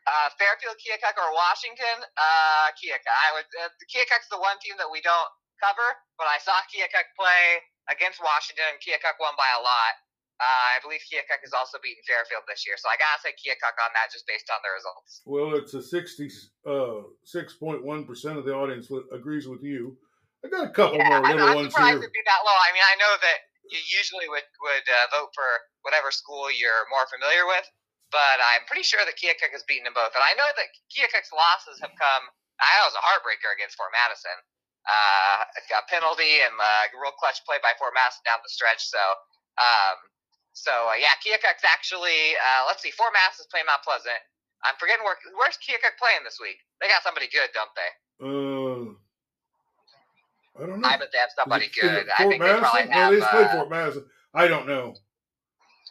Uh, 0.10 0.30
Fairfield, 0.42 0.74
Keokuk, 0.82 1.18
or 1.22 1.30
Washington? 1.38 2.02
Uh, 2.18 2.74
Keokuk. 2.74 3.14
I 3.14 3.30
would. 3.38 3.50
Uh, 3.62 3.70
Keokuk's 3.86 4.30
the 4.32 4.42
one 4.42 4.58
team 4.58 4.74
that 4.82 4.90
we 4.90 5.06
don't 5.06 5.30
cover, 5.62 5.86
but 6.18 6.26
I 6.26 6.42
saw 6.42 6.58
Keokuk 6.66 7.14
play 7.14 7.62
against 7.94 8.18
Washington. 8.18 8.66
and 8.74 8.82
Keokuk 8.82 9.22
won 9.22 9.38
by 9.38 9.50
a 9.54 9.62
lot. 9.62 9.94
Uh, 10.40 10.68
I 10.72 10.80
believe 10.80 11.04
Keokuk 11.04 11.44
has 11.44 11.52
also 11.52 11.84
beaten 11.84 12.00
Fairfield 12.08 12.48
this 12.48 12.64
year, 12.64 12.80
so 12.80 12.88
I 12.88 12.96
gotta 12.96 13.20
say 13.20 13.36
Keokuk 13.36 13.76
on 13.76 13.92
that 13.92 14.08
just 14.08 14.24
based 14.24 14.48
on 14.48 14.64
the 14.64 14.72
results. 14.72 15.20
Well, 15.28 15.60
it's 15.60 15.76
a 15.76 15.84
sixty-six 15.84 17.48
point 17.60 17.84
one 17.84 18.08
percent 18.08 18.40
of 18.40 18.48
the 18.48 18.56
audience 18.56 18.88
agrees 19.12 19.52
with 19.52 19.68
you. 19.68 20.00
I 20.40 20.48
got 20.48 20.64
a 20.64 20.72
couple 20.72 20.96
yeah, 20.96 21.20
more 21.20 21.28
I'm, 21.28 21.36
little 21.36 21.52
I'm 21.52 21.68
ones 21.68 21.76
surprised 21.76 22.00
here. 22.00 22.08
it'd 22.08 22.16
be 22.16 22.24
that 22.24 22.48
low. 22.48 22.56
I 22.56 22.72
mean, 22.72 22.88
I 22.88 22.96
know 22.96 23.14
that 23.20 23.40
you 23.68 23.84
usually 24.00 24.32
would 24.32 24.48
would 24.64 24.88
uh, 24.88 25.12
vote 25.12 25.36
for 25.36 25.50
whatever 25.84 26.08
school 26.16 26.48
you're 26.48 26.88
more 26.88 27.04
familiar 27.12 27.44
with, 27.44 27.68
but 28.08 28.40
I'm 28.40 28.64
pretty 28.64 28.88
sure 28.88 29.04
that 29.04 29.20
Keokuk 29.20 29.52
has 29.52 29.68
beaten 29.68 29.92
them 29.92 29.96
both. 30.00 30.16
And 30.16 30.24
I 30.24 30.40
know 30.40 30.48
that 30.48 30.68
Keokuk's 30.88 31.36
losses 31.36 31.84
have 31.84 31.92
come. 32.00 32.24
I 32.64 32.88
was 32.88 32.96
a 32.96 33.04
heartbreaker 33.04 33.52
against 33.52 33.76
Fort 33.76 33.92
Madison. 33.92 34.40
Uh, 34.88 35.44
a 35.76 35.84
penalty 35.92 36.40
and 36.48 36.56
a 36.56 36.96
real 36.96 37.12
clutch 37.20 37.44
play 37.44 37.60
by 37.60 37.76
Fort 37.76 37.92
Madison 37.92 38.24
down 38.24 38.40
the 38.40 38.50
stretch. 38.50 38.88
So, 38.88 39.04
um, 39.60 40.00
so 40.54 40.72
uh, 40.72 40.98
yeah, 41.00 41.16
Keokuk's 41.22 41.66
actually. 41.66 42.36
Uh, 42.36 42.68
let's 42.68 42.82
see, 42.82 42.92
Fort 42.92 43.14
Madison's 43.14 43.48
playing 43.52 43.66
Mount 43.68 43.84
Pleasant. 43.84 44.20
I'm 44.64 44.76
forgetting 44.80 45.06
where 45.06 45.16
where's 45.40 45.58
Keokuk 45.62 45.96
playing 46.00 46.24
this 46.28 46.38
week. 46.42 46.60
They 46.82 46.88
got 46.88 47.04
somebody 47.04 47.28
good, 47.32 47.50
don't 47.56 47.74
they? 47.76 47.92
Uh, 48.20 48.86
I 50.60 50.68
don't 50.68 50.82
know. 50.82 50.90
I 50.90 50.98
bet 50.98 51.10
they 51.12 51.20
have 51.20 51.32
somebody 51.36 51.72
good. 51.72 52.08
I 52.12 52.24
Fort 52.24 52.30
think 52.32 52.44
they 52.44 52.54
probably 52.60 52.88
Madison? 52.88 52.92
have. 52.92 53.08
no, 53.08 53.12
they 53.12 53.20
just 53.20 53.32
played 53.32 53.48
uh, 53.48 53.56
Fort 53.56 53.70
Madison. 53.70 54.06
I 54.34 54.48
don't 54.48 54.68
know. 54.68 54.96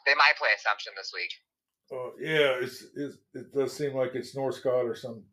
they 0.07 0.15
might 0.15 0.37
play 0.39 0.51
Assumption 0.57 0.93
this 0.97 1.11
week. 1.15 1.33
Uh, 1.91 2.13
yeah, 2.21 2.61
it's, 2.61 2.85
it's 2.95 3.17
it 3.33 3.53
does 3.55 3.73
seem 3.73 3.95
like 3.95 4.15
it's 4.15 4.37
North 4.37 4.57
Scott 4.57 4.85
or 4.85 4.95
some. 4.95 5.25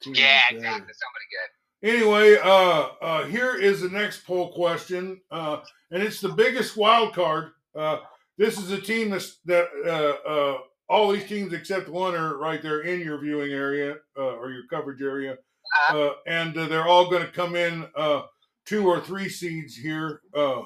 team 0.00 0.14
Yeah, 0.14 0.40
like 0.50 0.56
exactly. 0.56 0.94
Somebody 0.94 1.26
good. 1.34 1.50
Anyway, 1.84 2.38
uh, 2.42 2.88
uh, 3.02 3.24
here 3.26 3.56
is 3.56 3.82
the 3.82 3.88
next 3.88 4.24
poll 4.24 4.52
question, 4.52 5.20
uh, 5.30 5.58
and 5.90 6.02
it's 6.02 6.20
the 6.20 6.30
biggest 6.30 6.76
wild 6.76 7.14
card. 7.14 7.50
This 8.36 8.58
is 8.58 8.70
a 8.70 8.80
team 8.80 9.10
that's, 9.10 9.38
that 9.44 9.68
uh, 9.86 10.28
uh, 10.28 10.58
all 10.88 11.12
these 11.12 11.26
teams 11.26 11.52
except 11.52 11.88
one 11.88 12.14
are 12.14 12.36
right 12.36 12.62
there 12.62 12.80
in 12.80 13.00
your 13.00 13.18
viewing 13.18 13.52
area 13.52 13.96
uh, 14.18 14.34
or 14.36 14.50
your 14.50 14.66
coverage 14.68 15.00
area, 15.00 15.38
uh, 15.90 16.10
and 16.26 16.56
uh, 16.56 16.66
they're 16.66 16.86
all 16.88 17.08
going 17.08 17.24
to 17.24 17.32
come 17.32 17.56
in 17.56 17.86
uh, 17.96 18.22
two 18.66 18.86
or 18.86 19.00
three 19.00 19.28
seeds 19.28 19.76
here, 19.76 20.20
uh, 20.36 20.62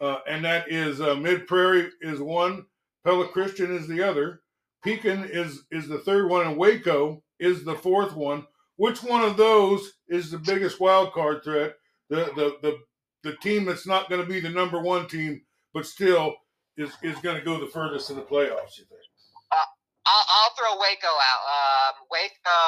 uh, 0.00 0.18
and 0.26 0.44
that 0.44 0.70
is 0.70 1.00
uh, 1.00 1.14
Mid 1.14 1.46
Prairie 1.46 1.90
is 2.00 2.20
one, 2.20 2.66
Pella 3.04 3.28
Christian 3.28 3.74
is 3.74 3.86
the 3.86 4.02
other, 4.02 4.42
Pekin 4.82 5.24
is 5.24 5.64
is 5.70 5.86
the 5.88 5.98
third 5.98 6.28
one, 6.28 6.46
and 6.46 6.56
Waco 6.56 7.22
is 7.38 7.64
the 7.64 7.74
fourth 7.74 8.14
one. 8.14 8.46
Which 8.76 9.02
one 9.02 9.22
of 9.22 9.36
those 9.36 9.92
is 10.08 10.30
the 10.30 10.38
biggest 10.38 10.80
wild 10.80 11.12
card 11.12 11.44
threat? 11.44 11.74
The 12.10 12.32
the 12.34 12.56
the, 12.62 12.78
the 13.22 13.36
team 13.36 13.64
that's 13.64 13.86
not 13.86 14.08
going 14.08 14.20
to 14.20 14.26
be 14.26 14.40
the 14.40 14.50
number 14.50 14.80
one 14.80 15.06
team, 15.06 15.42
but 15.72 15.86
still 15.86 16.34
is 16.76 16.90
is 17.02 17.18
going 17.20 17.36
to 17.36 17.44
go 17.44 17.60
the 17.60 17.70
furthest 17.70 18.10
in 18.10 18.16
the 18.16 18.22
playoffs. 18.22 18.78
You 18.78 18.84
think? 18.88 19.02
I'll, 20.02 20.26
I'll 20.26 20.54
throw 20.58 20.74
Waco 20.82 21.08
out. 21.08 21.42
Um, 21.46 21.94
Waco, 22.10 22.62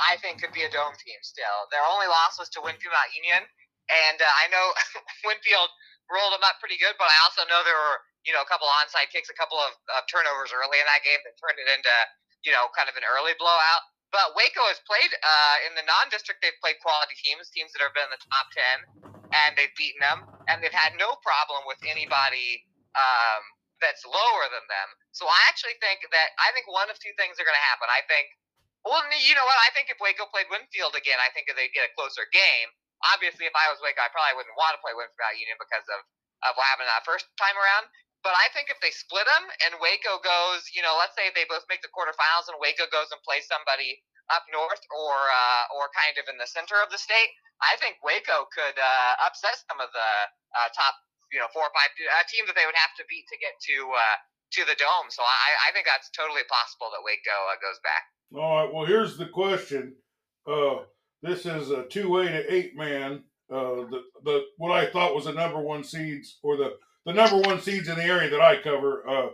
I 0.00 0.16
think, 0.24 0.40
could 0.40 0.56
be 0.56 0.64
a 0.64 0.72
dome 0.72 0.96
team 0.96 1.20
still. 1.20 1.68
Their 1.68 1.84
only 1.84 2.08
loss 2.08 2.40
was 2.40 2.48
to 2.56 2.64
Winfield 2.64 2.96
Mount 2.96 3.12
Union, 3.12 3.44
and 3.92 4.16
uh, 4.16 4.40
I 4.40 4.48
know 4.48 4.72
Winfield 5.28 5.70
rolled 6.08 6.32
them 6.32 6.44
up 6.44 6.56
pretty 6.58 6.80
good, 6.80 6.96
but 6.96 7.12
I 7.12 7.16
also 7.28 7.44
know 7.52 7.60
there 7.62 7.76
were 7.76 8.00
you 8.24 8.32
know 8.32 8.40
a 8.40 8.48
couple 8.48 8.64
onside 8.80 9.12
kicks, 9.12 9.28
a 9.28 9.36
couple 9.36 9.60
of, 9.60 9.76
of 9.92 10.08
turnovers 10.08 10.56
early 10.56 10.80
in 10.80 10.88
that 10.88 11.04
game 11.04 11.20
that 11.28 11.36
turned 11.36 11.60
it 11.60 11.68
into 11.68 11.94
you 12.48 12.52
know 12.56 12.72
kind 12.72 12.88
of 12.88 12.96
an 12.96 13.04
early 13.04 13.36
blowout. 13.36 13.84
But 14.10 14.34
Waco 14.34 14.66
has 14.66 14.80
played 14.90 15.12
uh, 15.22 15.56
in 15.70 15.78
the 15.78 15.86
non-district. 15.86 16.42
They've 16.42 16.58
played 16.58 16.82
quality 16.82 17.14
teams, 17.14 17.46
teams 17.54 17.70
that 17.76 17.84
have 17.84 17.94
been 17.94 18.10
in 18.10 18.14
the 18.16 18.24
top 18.26 18.48
ten, 18.56 18.76
and 19.36 19.54
they've 19.54 19.70
beaten 19.76 20.00
them, 20.00 20.26
and 20.48 20.64
they've 20.64 20.74
had 20.74 20.96
no 20.96 21.14
problem 21.22 21.68
with 21.68 21.78
anybody 21.84 22.66
um, 22.96 23.42
that's 23.80 24.04
lower 24.04 24.44
than 24.52 24.64
them. 24.68 24.88
So 25.16 25.24
I 25.26 25.40
actually 25.48 25.76
think 25.80 26.04
that 26.12 26.28
I 26.36 26.52
think 26.52 26.68
one 26.68 26.92
of 26.92 26.96
two 27.00 27.14
things 27.16 27.40
are 27.40 27.46
going 27.46 27.56
to 27.56 27.68
happen. 27.72 27.88
I 27.88 28.04
think, 28.06 28.28
well, 28.84 29.00
you 29.12 29.34
know 29.36 29.46
what? 29.46 29.58
I 29.64 29.72
think 29.72 29.88
if 29.88 29.98
Waco 30.00 30.28
played 30.28 30.48
Winfield 30.52 30.96
again, 30.96 31.20
I 31.20 31.32
think 31.32 31.48
they'd 31.48 31.72
get 31.72 31.88
a 31.88 31.96
closer 31.96 32.28
game. 32.30 32.68
Obviously, 33.16 33.48
if 33.48 33.56
I 33.56 33.72
was 33.72 33.80
Waco, 33.80 34.04
I 34.04 34.12
probably 34.12 34.36
wouldn't 34.36 34.56
want 34.60 34.76
to 34.76 34.80
play 34.84 34.92
Winfield 34.92 35.40
Union 35.40 35.56
because 35.56 35.84
of 35.88 36.00
of 36.48 36.56
what 36.56 36.64
happened 36.72 36.88
that 36.88 37.04
first 37.04 37.28
time 37.36 37.56
around. 37.56 37.88
But 38.20 38.36
I 38.36 38.52
think 38.52 38.68
if 38.68 38.76
they 38.84 38.92
split 38.92 39.24
them 39.24 39.48
and 39.64 39.80
Waco 39.80 40.20
goes, 40.20 40.68
you 40.76 40.84
know, 40.84 40.92
let's 41.00 41.16
say 41.16 41.32
they 41.32 41.48
both 41.48 41.64
make 41.72 41.80
the 41.80 41.92
quarterfinals 41.92 42.52
and 42.52 42.60
Waco 42.60 42.84
goes 42.92 43.08
and 43.08 43.20
plays 43.24 43.48
somebody 43.48 44.04
up 44.28 44.44
north 44.52 44.80
or 44.92 45.16
uh, 45.16 45.76
or 45.76 45.88
kind 45.96 46.14
of 46.20 46.28
in 46.30 46.36
the 46.36 46.46
center 46.46 46.78
of 46.84 46.92
the 46.92 47.00
state, 47.00 47.32
I 47.60 47.76
think 47.80 47.98
Waco 48.00 48.46
could 48.52 48.78
uh, 48.78 49.12
upset 49.26 49.58
some 49.68 49.82
of 49.82 49.90
the 49.92 50.10
uh, 50.56 50.68
top, 50.72 50.94
you 51.32 51.38
know, 51.38 51.48
four 51.54 51.64
or 51.64 51.74
five 51.74 51.90
uh, 51.94 52.24
teams 52.28 52.46
that 52.50 52.56
they 52.58 52.66
would 52.66 52.78
have 52.78 52.94
to 52.98 53.04
beat 53.06 53.26
to 53.30 53.38
get 53.38 53.54
to 53.70 53.76
uh, 53.94 54.16
to 54.58 54.60
the 54.66 54.76
dome. 54.78 55.08
So 55.10 55.22
I, 55.22 55.70
I 55.70 55.72
think 55.72 55.86
that's 55.86 56.10
totally 56.10 56.42
possible 56.50 56.90
that 56.90 57.02
Waco 57.06 57.36
uh, 57.50 57.58
goes 57.62 57.78
back. 57.86 58.04
All 58.34 58.56
right. 58.56 58.70
Well, 58.72 58.86
here's 58.86 59.16
the 59.16 59.26
question. 59.26 59.94
Uh, 60.46 60.86
this 61.22 61.46
is 61.46 61.70
a 61.70 61.84
two-way 61.84 62.28
to 62.28 62.52
eight-man. 62.52 63.24
Uh, 63.50 63.86
the 63.90 64.02
the 64.24 64.44
what 64.58 64.70
I 64.70 64.90
thought 64.90 65.14
was 65.14 65.24
the 65.24 65.32
number 65.32 65.60
one 65.60 65.82
seeds 65.82 66.38
or 66.42 66.56
the 66.56 66.76
the 67.04 67.12
number 67.12 67.38
one 67.48 67.60
seeds 67.60 67.88
in 67.88 67.96
the 67.96 68.04
area 68.04 68.30
that 68.30 68.40
I 68.40 68.62
cover. 68.62 69.08
Uh, 69.08 69.28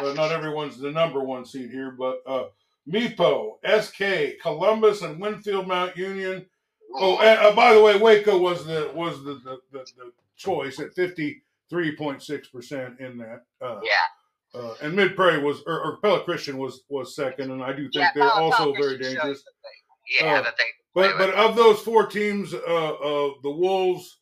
uh, 0.00 0.12
not 0.14 0.32
everyone's 0.32 0.78
the 0.78 0.90
number 0.90 1.22
one 1.22 1.44
seed 1.44 1.70
here, 1.70 1.90
but 1.90 2.22
uh, 2.26 2.44
Meepo, 2.88 3.58
SK, 3.64 4.40
Columbus, 4.40 5.02
and 5.02 5.20
Winfield 5.20 5.66
Mount 5.66 5.96
Union. 5.96 6.46
Oh, 6.94 7.18
and, 7.18 7.38
uh, 7.38 7.54
by 7.54 7.72
the 7.72 7.80
way, 7.80 7.96
Waco 7.96 8.38
was 8.38 8.64
the 8.66 8.90
was 8.94 9.22
the, 9.24 9.34
the, 9.44 9.60
the 9.72 10.12
choice 10.40 10.80
at 10.80 10.94
fifty 10.94 11.42
three 11.68 11.94
point 11.94 12.22
six 12.22 12.48
percent 12.48 12.98
in 12.98 13.16
that. 13.18 13.42
Uh, 13.60 13.80
yeah. 13.82 14.60
uh, 14.60 14.74
and 14.82 14.96
Mid 14.96 15.14
Prairie 15.14 15.42
was 15.42 15.62
or, 15.66 15.80
or 15.82 15.96
Pella 15.98 16.24
Christian 16.24 16.58
was 16.58 16.82
was 16.88 17.14
second, 17.14 17.50
and 17.52 17.62
I 17.62 17.72
do 17.72 17.82
think 17.84 17.94
yeah, 17.96 18.10
they're 18.14 18.28
Pelican 18.30 18.42
also 18.42 18.72
Christian 18.72 18.82
very 18.98 18.98
dangerous. 19.14 19.42
that 19.44 19.52
they- 19.62 20.24
yeah, 20.24 20.34
Uh, 20.38 20.42
that 20.42 20.54
they. 20.58 20.64
But 20.92 21.18
but 21.18 21.30
of 21.34 21.54
those 21.54 21.80
four 21.82 22.06
teams, 22.06 22.52
uh, 22.52 22.58
uh, 22.58 23.30
the 23.44 23.50
Wolves, 23.50 24.18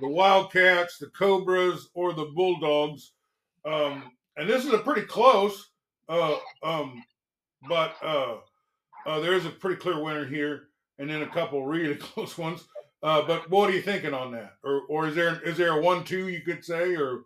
the 0.00 0.08
Wildcats, 0.08 0.98
the 0.98 1.06
Cobras, 1.10 1.90
or 1.94 2.12
the 2.12 2.24
Bulldogs, 2.34 3.12
um, 3.64 4.10
and 4.36 4.48
this 4.50 4.64
is 4.64 4.72
a 4.72 4.78
pretty 4.78 5.02
close, 5.02 5.70
uh, 6.08 6.38
um, 6.64 7.04
but 7.68 7.94
uh, 8.02 8.38
uh, 9.06 9.20
there 9.20 9.34
is 9.34 9.46
a 9.46 9.50
pretty 9.50 9.76
clear 9.76 10.02
winner 10.02 10.26
here, 10.26 10.70
and 10.98 11.08
then 11.08 11.22
a 11.22 11.28
couple 11.28 11.64
really 11.64 11.94
close 12.08 12.36
ones. 12.36 12.66
Uh, 13.02 13.22
but 13.22 13.46
what 13.50 13.70
are 13.70 13.76
you 13.76 13.82
thinking 13.82 14.14
on 14.14 14.32
that? 14.34 14.58
Or 14.66 14.82
or 14.90 15.06
is 15.06 15.14
there 15.14 15.38
is 15.46 15.56
there 15.56 15.78
a 15.78 15.80
one 15.80 16.02
two 16.02 16.26
you 16.26 16.42
could 16.42 16.64
say 16.66 16.98
or 16.98 17.22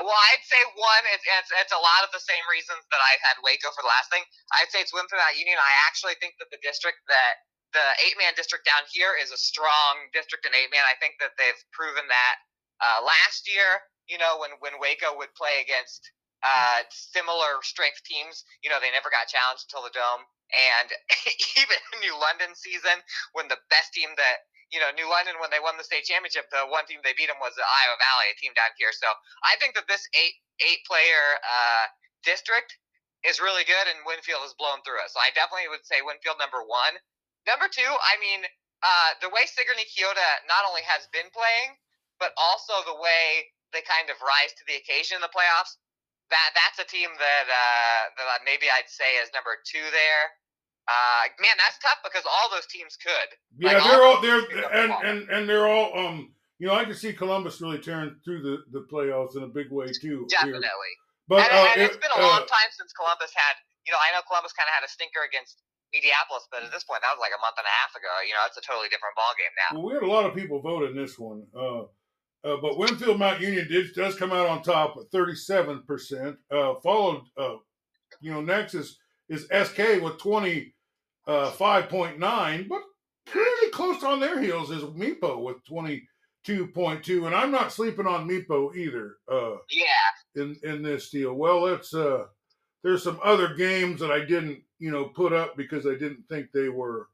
Well, 0.00 0.16
I'd 0.16 0.44
say 0.48 0.60
one. 0.80 1.04
It's, 1.12 1.24
it's 1.28 1.52
it's 1.52 1.76
a 1.76 1.82
lot 1.82 2.08
of 2.08 2.10
the 2.16 2.24
same 2.24 2.40
reasons 2.48 2.80
that 2.88 3.02
I 3.04 3.20
had 3.20 3.36
Waco 3.44 3.68
for 3.76 3.84
the 3.84 3.92
last 3.92 4.08
thing. 4.08 4.24
I'd 4.56 4.72
say 4.72 4.80
it's 4.80 4.96
win 4.96 5.04
for 5.12 5.20
that 5.20 5.36
Union. 5.36 5.60
I 5.60 5.74
actually 5.84 6.16
think 6.24 6.40
that 6.40 6.48
the 6.48 6.60
district 6.64 7.04
that 7.12 7.44
the 7.76 7.86
eight 8.02 8.16
man 8.16 8.32
district 8.32 8.64
down 8.64 8.88
here 8.88 9.12
is 9.12 9.28
a 9.28 9.36
strong 9.36 10.08
district 10.16 10.48
in 10.48 10.56
eight 10.56 10.72
man. 10.72 10.88
I 10.88 10.96
think 10.96 11.20
that 11.20 11.36
they've 11.36 11.62
proven 11.76 12.08
that 12.08 12.36
uh, 12.80 13.04
last 13.04 13.44
year. 13.44 13.84
You 14.08 14.16
know, 14.16 14.40
when 14.40 14.56
when 14.64 14.80
Waco 14.80 15.12
would 15.20 15.36
play 15.36 15.60
against 15.60 16.00
uh, 16.40 16.80
similar 16.88 17.60
strength 17.60 18.00
teams, 18.08 18.48
you 18.64 18.72
know, 18.72 18.80
they 18.80 18.90
never 18.90 19.12
got 19.12 19.28
challenged 19.28 19.68
until 19.68 19.84
the 19.84 19.92
dome. 19.92 20.24
And 20.50 20.88
even 21.60 21.78
New 22.02 22.16
London 22.16 22.56
season, 22.56 23.04
when 23.36 23.46
the 23.46 23.60
best 23.70 23.92
team 23.94 24.10
that 24.16 24.49
you 24.70 24.78
know, 24.78 24.90
New 24.94 25.10
London 25.10 25.38
when 25.42 25.50
they 25.50 25.58
won 25.58 25.74
the 25.74 25.86
state 25.86 26.06
championship, 26.06 26.46
the 26.54 26.66
one 26.70 26.86
team 26.86 27.02
they 27.02 27.14
beat 27.14 27.26
them 27.26 27.42
was 27.42 27.54
the 27.58 27.66
Iowa 27.66 27.98
Valley, 27.98 28.30
a 28.30 28.36
team 28.38 28.54
down 28.54 28.70
here. 28.78 28.94
So 28.94 29.10
I 29.42 29.58
think 29.58 29.74
that 29.74 29.90
this 29.90 30.06
eight 30.14 30.38
eight 30.62 30.86
player 30.86 31.38
uh, 31.42 31.90
district 32.22 32.78
is 33.26 33.42
really 33.42 33.66
good, 33.66 33.86
and 33.90 34.00
Winfield 34.08 34.40
has 34.46 34.56
blown 34.56 34.80
through 34.86 35.02
us. 35.04 35.12
So 35.12 35.20
I 35.20 35.34
definitely 35.36 35.68
would 35.68 35.84
say 35.84 36.00
Winfield 36.00 36.40
number 36.40 36.64
one. 36.64 36.96
Number 37.44 37.68
two, 37.68 37.84
I 37.84 38.16
mean, 38.20 38.46
uh, 38.80 39.10
the 39.20 39.28
way 39.28 39.44
Sigourney 39.44 39.84
Keota 39.90 40.28
not 40.48 40.64
only 40.64 40.80
has 40.88 41.04
been 41.12 41.28
playing, 41.32 41.76
but 42.16 42.32
also 42.36 42.80
the 42.84 42.96
way 42.96 43.52
they 43.72 43.84
kind 43.84 44.08
of 44.08 44.16
rise 44.24 44.52
to 44.56 44.64
the 44.64 44.76
occasion 44.76 45.20
in 45.20 45.24
the 45.24 45.32
playoffs. 45.32 45.76
That 46.30 46.54
that's 46.54 46.78
a 46.78 46.86
team 46.86 47.10
that 47.18 47.46
uh, 47.50 48.00
that 48.22 48.46
maybe 48.46 48.70
I'd 48.70 48.88
say 48.88 49.18
is 49.18 49.34
number 49.34 49.58
two 49.66 49.82
there. 49.90 50.24
Uh, 50.88 51.22
man, 51.40 51.54
that's 51.58 51.78
tough 51.78 51.98
because 52.02 52.24
all 52.26 52.50
those 52.50 52.66
teams 52.66 52.96
could. 52.98 53.28
Yeah, 53.58 53.78
Like, 53.78 53.84
they're 53.84 54.02
all 54.02 54.16
all 54.16 54.22
they're 54.22 54.42
and, 54.72 54.90
and 55.04 55.18
and 55.30 55.42
they're 55.48 55.68
all 55.68 55.94
um 55.96 56.32
you 56.58 56.66
know 56.66 56.74
I 56.74 56.84
can 56.84 56.94
see 56.94 57.12
Columbus 57.12 57.60
really 57.60 57.78
tearing 57.78 58.16
through 58.24 58.42
the, 58.42 58.64
the 58.72 58.86
playoffs 58.90 59.36
in 59.36 59.42
a 59.44 59.48
big 59.48 59.70
way 59.70 59.86
too. 59.86 60.26
here. 60.26 60.40
Definitely. 60.40 60.92
But 61.28 61.46
and, 61.46 61.52
uh, 61.54 61.68
and 61.74 61.82
it's 61.86 61.94
it- 61.94 62.02
been 62.02 62.10
a 62.10 62.18
uh, 62.18 62.26
long 62.26 62.44
time 62.50 62.70
since 62.74 62.90
Columbus 62.92 63.30
had, 63.34 63.54
you 63.86 63.92
know, 63.92 63.98
I 64.02 64.10
know 64.16 64.22
Columbus 64.26 64.52
kind 64.52 64.66
of 64.66 64.74
had 64.74 64.82
a 64.82 64.90
stinker 64.90 65.22
against 65.22 65.62
Mediapolis, 65.94 66.46
but 66.50 66.62
at 66.66 66.72
this 66.74 66.82
point, 66.82 67.02
that 67.02 67.14
was 67.14 67.22
like 67.22 67.30
a 67.34 67.40
month 67.42 67.54
and 67.58 67.66
a 67.66 67.74
half 67.82 67.94
ago. 67.94 68.10
You 68.26 68.34
know, 68.34 68.42
it's 68.50 68.58
a 68.58 68.62
totally 68.66 68.90
different 68.90 69.14
ballgame 69.14 69.54
now. 69.54 69.70
Well, 69.78 69.86
we 69.86 69.94
had 69.94 70.02
a 70.02 70.10
lot 70.10 70.26
of 70.26 70.34
people 70.34 70.58
vote 70.60 70.90
in 70.90 70.96
this 70.98 71.18
one. 71.18 71.46
Uh, 71.54 71.86
uh, 72.42 72.56
but 72.62 72.78
Winfield 72.78 73.18
Mount 73.18 73.40
Union 73.40 73.66
did 73.68 73.94
does 73.94 74.14
come 74.16 74.32
out 74.32 74.46
on 74.46 74.62
top 74.62 74.96
at 74.98 75.10
thirty 75.12 75.34
seven 75.34 75.82
percent. 75.86 76.34
Uh, 76.50 76.74
followed, 76.82 77.22
uh, 77.38 77.56
you 78.20 78.32
know, 78.32 78.40
next 78.40 78.74
is 78.74 78.98
is 79.30 79.44
SK 79.44 80.02
with 80.02 80.18
twenty 80.18 80.74
five 81.26 81.88
point 81.88 82.18
nine, 82.18 82.66
but 82.68 82.82
pretty 83.24 83.70
close 83.72 84.02
on 84.02 84.20
their 84.20 84.40
heels 84.40 84.70
is 84.70 84.82
Meepo 84.82 85.42
with 85.42 85.64
twenty 85.64 86.06
two 86.44 86.66
point 86.66 87.02
two. 87.04 87.26
And 87.26 87.34
I'm 87.34 87.50
not 87.50 87.72
sleeping 87.72 88.06
on 88.06 88.28
Meepo 88.28 88.74
either. 88.76 89.16
Uh, 89.30 89.56
Yeah, 89.70 90.42
in 90.42 90.56
in 90.62 90.82
this 90.82 91.10
deal? 91.10 91.34
Well, 91.34 91.62
let's 91.62 91.94
uh, 91.94 92.24
there's 92.82 93.02
some 93.02 93.20
other 93.22 93.54
games 93.54 94.00
that 94.00 94.10
I 94.10 94.24
didn't 94.24 94.62
you 94.78 94.90
know 94.90 95.06
put 95.06 95.32
up 95.32 95.56
because 95.56 95.86
I 95.86 95.94
didn't 95.94 96.24
think 96.28 96.48
they 96.52 96.68
were 96.68 97.08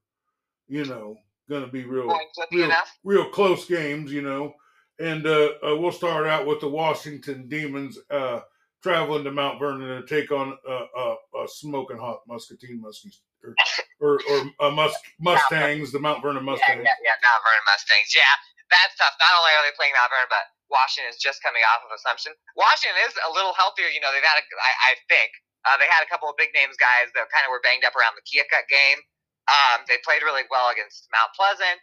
you 0.68 0.84
know 0.84 1.18
going 1.48 1.64
to 1.64 1.70
be 1.70 1.84
real 1.84 2.06
real, 2.52 2.68
real 3.04 3.28
close 3.30 3.66
games. 3.66 4.12
You 4.12 4.22
know, 4.22 4.54
and 4.98 5.26
uh, 5.26 5.50
uh, 5.66 5.76
we'll 5.76 5.92
start 5.92 6.26
out 6.26 6.46
with 6.46 6.60
the 6.60 6.68
Washington 6.68 7.48
Demons. 7.48 7.98
Uh, 8.10 8.40
traveling 8.82 9.24
to 9.24 9.32
Mount 9.32 9.58
Vernon 9.58 10.00
to 10.00 10.06
take 10.06 10.30
on 10.30 10.56
a, 10.68 10.76
uh, 10.96 11.16
uh 11.34 11.46
smoking 11.46 11.98
hot 11.98 12.22
Muscatine 12.28 12.82
Muskies 12.82 13.20
or 13.42 13.54
or, 14.00 14.20
or 14.28 14.38
uh, 14.60 14.70
Mus- 14.70 15.02
Mustangs, 15.20 15.92
the 15.92 16.00
Mount 16.00 16.22
Vernon 16.22 16.44
Mustangs. 16.44 16.82
Yeah, 16.82 16.96
yeah, 17.02 17.14
yeah, 17.14 17.16
Mount 17.22 17.42
Vernon 17.42 17.64
Mustangs. 17.66 18.10
Yeah, 18.12 18.34
that's 18.70 18.94
tough. 18.98 19.14
Not 19.22 19.32
only 19.38 19.52
are 19.56 19.64
they 19.64 19.74
playing 19.78 19.94
Mount 19.96 20.10
Vernon, 20.10 20.30
but 20.30 20.46
Washington 20.68 21.10
is 21.10 21.18
just 21.18 21.42
coming 21.42 21.62
off 21.62 21.86
of 21.86 21.90
Assumption. 21.94 22.34
Washington 22.58 22.98
is 23.06 23.14
a 23.26 23.30
little 23.30 23.54
healthier. 23.54 23.88
You 23.88 24.02
know, 24.02 24.10
they've 24.10 24.24
had 24.24 24.38
a, 24.40 24.44
I, 24.58 24.72
I 24.90 24.98
think 25.06 25.30
uh, 25.66 25.76
they 25.78 25.86
had 25.86 26.02
a 26.02 26.10
couple 26.10 26.26
of 26.26 26.34
big 26.38 26.50
names 26.54 26.74
guys 26.78 27.10
that 27.14 27.30
kind 27.30 27.46
of 27.46 27.50
were 27.54 27.62
banged 27.62 27.86
up 27.86 27.94
around 27.94 28.18
the 28.18 28.26
Keokuk 28.26 28.66
game. 28.66 29.00
Um, 29.46 29.86
they 29.86 30.02
played 30.02 30.26
really 30.26 30.42
well 30.50 30.74
against 30.74 31.06
Mount 31.14 31.30
Pleasant, 31.38 31.82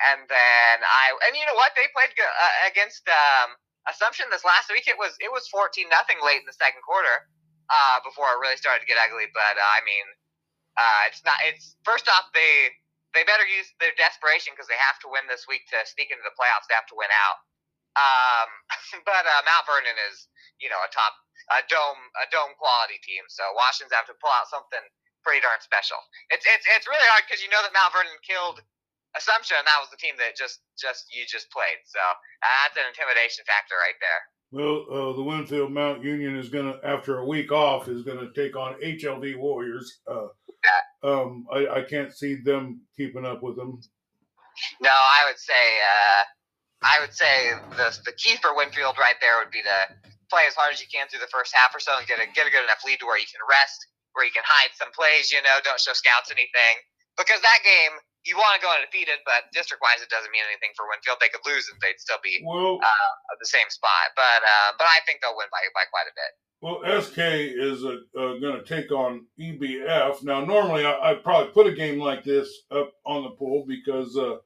and 0.00 0.24
then 0.32 0.76
I 0.80 1.12
and 1.28 1.36
you 1.36 1.44
know 1.44 1.52
what 1.52 1.76
they 1.76 1.84
played 1.92 2.08
uh, 2.16 2.56
against 2.64 3.04
um, 3.04 3.52
Assumption 3.90 4.30
this 4.30 4.46
last 4.46 4.70
week. 4.70 4.86
It 4.86 4.98
was 4.98 5.18
it 5.18 5.30
was 5.32 5.50
fourteen 5.50 5.90
nothing 5.90 6.18
late 6.22 6.42
in 6.42 6.48
the 6.48 6.54
second 6.54 6.86
quarter 6.86 7.26
uh, 7.66 7.98
before 8.06 8.30
it 8.30 8.38
really 8.38 8.58
started 8.58 8.84
to 8.84 8.88
get 8.88 9.00
ugly. 9.00 9.26
But 9.34 9.58
uh, 9.58 9.64
I 9.64 9.80
mean, 9.82 10.06
uh, 10.78 11.02
it's 11.10 11.22
not. 11.26 11.38
It's 11.42 11.74
first 11.82 12.06
off 12.06 12.30
they 12.30 12.70
they 13.12 13.24
better 13.28 13.44
use 13.44 13.68
their 13.80 13.92
desperation 13.98 14.56
because 14.56 14.68
they 14.68 14.78
have 14.80 14.96
to 15.04 15.08
win 15.12 15.28
this 15.28 15.44
week 15.48 15.68
to 15.72 15.82
sneak 15.84 16.08
into 16.08 16.24
the 16.24 16.34
playoffs. 16.36 16.68
They 16.68 16.76
have 16.76 16.88
to 16.92 16.98
win 16.98 17.12
out. 17.12 17.38
Um, 17.96 18.48
but 19.08 19.24
uh, 19.24 19.42
Mount 19.44 19.64
Vernon 19.68 19.98
is, 20.08 20.28
you 20.56 20.72
know, 20.72 20.80
a 20.80 20.88
top, 20.88 21.12
a 21.52 21.60
dome, 21.68 22.02
a 22.24 22.26
dome 22.32 22.56
quality 22.56 22.96
team. 23.04 23.28
So 23.28 23.44
Washington's 23.52 23.92
have 23.92 24.08
to 24.08 24.16
pull 24.16 24.32
out 24.32 24.48
something 24.48 24.80
pretty 25.22 25.44
darn 25.44 25.60
special. 25.62 26.00
It's 26.34 26.44
it's 26.48 26.66
it's 26.66 26.88
really 26.88 27.06
hard 27.12 27.24
because 27.28 27.44
you 27.44 27.50
know 27.52 27.62
that 27.62 27.74
Mount 27.76 27.92
Vernon 27.94 28.18
killed 28.26 28.58
Assumption, 29.12 29.60
that 29.60 29.78
was 29.80 29.92
the 29.92 30.00
team 30.00 30.16
that 30.16 30.36
just 30.36 30.64
just 30.80 31.12
you 31.12 31.28
just 31.28 31.52
played. 31.52 31.80
So 31.84 32.00
that's 32.40 32.76
an 32.80 32.88
intimidation 32.88 33.44
factor 33.44 33.76
right 33.76 33.98
there. 34.00 34.22
Well, 34.52 34.84
uh, 34.92 35.16
the 35.16 35.24
Winfield 35.24 35.72
Mount 35.72 36.04
Union 36.04 36.36
is 36.36 36.52
going 36.52 36.68
to, 36.68 36.76
after 36.84 37.18
a 37.18 37.26
week 37.26 37.50
off, 37.52 37.88
is 37.88 38.04
going 38.04 38.20
to 38.20 38.28
take 38.36 38.52
on 38.52 38.76
HLV 38.84 39.40
Warriors. 39.40 40.00
Uh, 40.04 40.28
um, 41.02 41.48
I, 41.48 41.80
I, 41.80 41.82
can't 41.88 42.12
see 42.12 42.36
them 42.36 42.84
keeping 42.94 43.24
up 43.24 43.42
with 43.42 43.56
them. 43.56 43.80
No, 44.84 44.92
I 44.92 45.24
would 45.24 45.40
say, 45.40 45.64
uh, 45.80 46.22
I 46.84 47.00
would 47.00 47.16
say 47.16 47.56
the 47.80 47.88
the 48.04 48.12
key 48.12 48.36
for 48.44 48.54
Winfield 48.54 49.00
right 49.00 49.16
there 49.20 49.40
would 49.40 49.50
be 49.50 49.64
to 49.64 49.78
play 50.28 50.44
as 50.46 50.54
hard 50.54 50.72
as 50.72 50.80
you 50.80 50.86
can 50.92 51.08
through 51.08 51.24
the 51.24 51.32
first 51.32 51.56
half 51.56 51.74
or 51.74 51.80
so 51.80 51.96
and 51.96 52.06
get 52.06 52.20
a 52.20 52.28
get 52.36 52.46
a 52.46 52.52
good 52.52 52.62
enough 52.62 52.84
lead 52.84 53.00
to 53.00 53.06
where 53.08 53.18
you 53.18 53.26
can 53.26 53.40
rest, 53.48 53.80
where 54.12 54.24
you 54.24 54.34
can 54.36 54.44
hide 54.44 54.70
some 54.76 54.92
plays. 54.92 55.32
You 55.32 55.40
know, 55.40 55.58
don't 55.64 55.80
show 55.80 55.96
scouts 55.96 56.28
anything 56.28 56.74
because 57.16 57.40
that 57.40 57.60
game 57.64 57.94
you 58.24 58.38
want 58.38 58.54
to 58.54 58.62
go 58.62 58.70
undefeated, 58.70 59.18
but 59.26 59.50
district 59.50 59.82
wise, 59.82 59.98
it 59.98 60.10
doesn't 60.10 60.30
mean 60.30 60.46
anything 60.46 60.70
for 60.78 60.86
Winfield. 60.86 61.18
They 61.18 61.30
could 61.30 61.42
lose 61.42 61.66
and 61.66 61.78
they'd 61.82 61.98
still 61.98 62.22
be 62.22 62.38
well, 62.46 62.78
uh, 62.78 63.10
the 63.38 63.50
same 63.50 63.66
spot. 63.68 64.14
But 64.14 64.46
uh, 64.46 64.78
but 64.78 64.86
I 64.86 65.02
think 65.06 65.20
they'll 65.20 65.36
win 65.36 65.50
by 65.50 65.62
by 65.74 65.84
quite 65.90 66.06
a 66.06 66.14
bit. 66.14 66.32
Well, 66.62 66.78
SK 67.02 67.18
is 67.58 67.82
uh, 67.82 67.98
uh 68.14 68.38
going 68.38 68.62
to 68.62 68.66
take 68.66 68.92
on 68.92 69.26
EBF. 69.40 70.22
Now, 70.22 70.44
normally 70.44 70.86
I, 70.86 71.12
would 71.12 71.24
probably 71.24 71.50
put 71.50 71.66
a 71.66 71.74
game 71.74 71.98
like 71.98 72.22
this 72.22 72.48
up 72.70 72.94
on 73.04 73.24
the 73.24 73.34
pool 73.34 73.66
because 73.66 74.16
uh, 74.16 74.38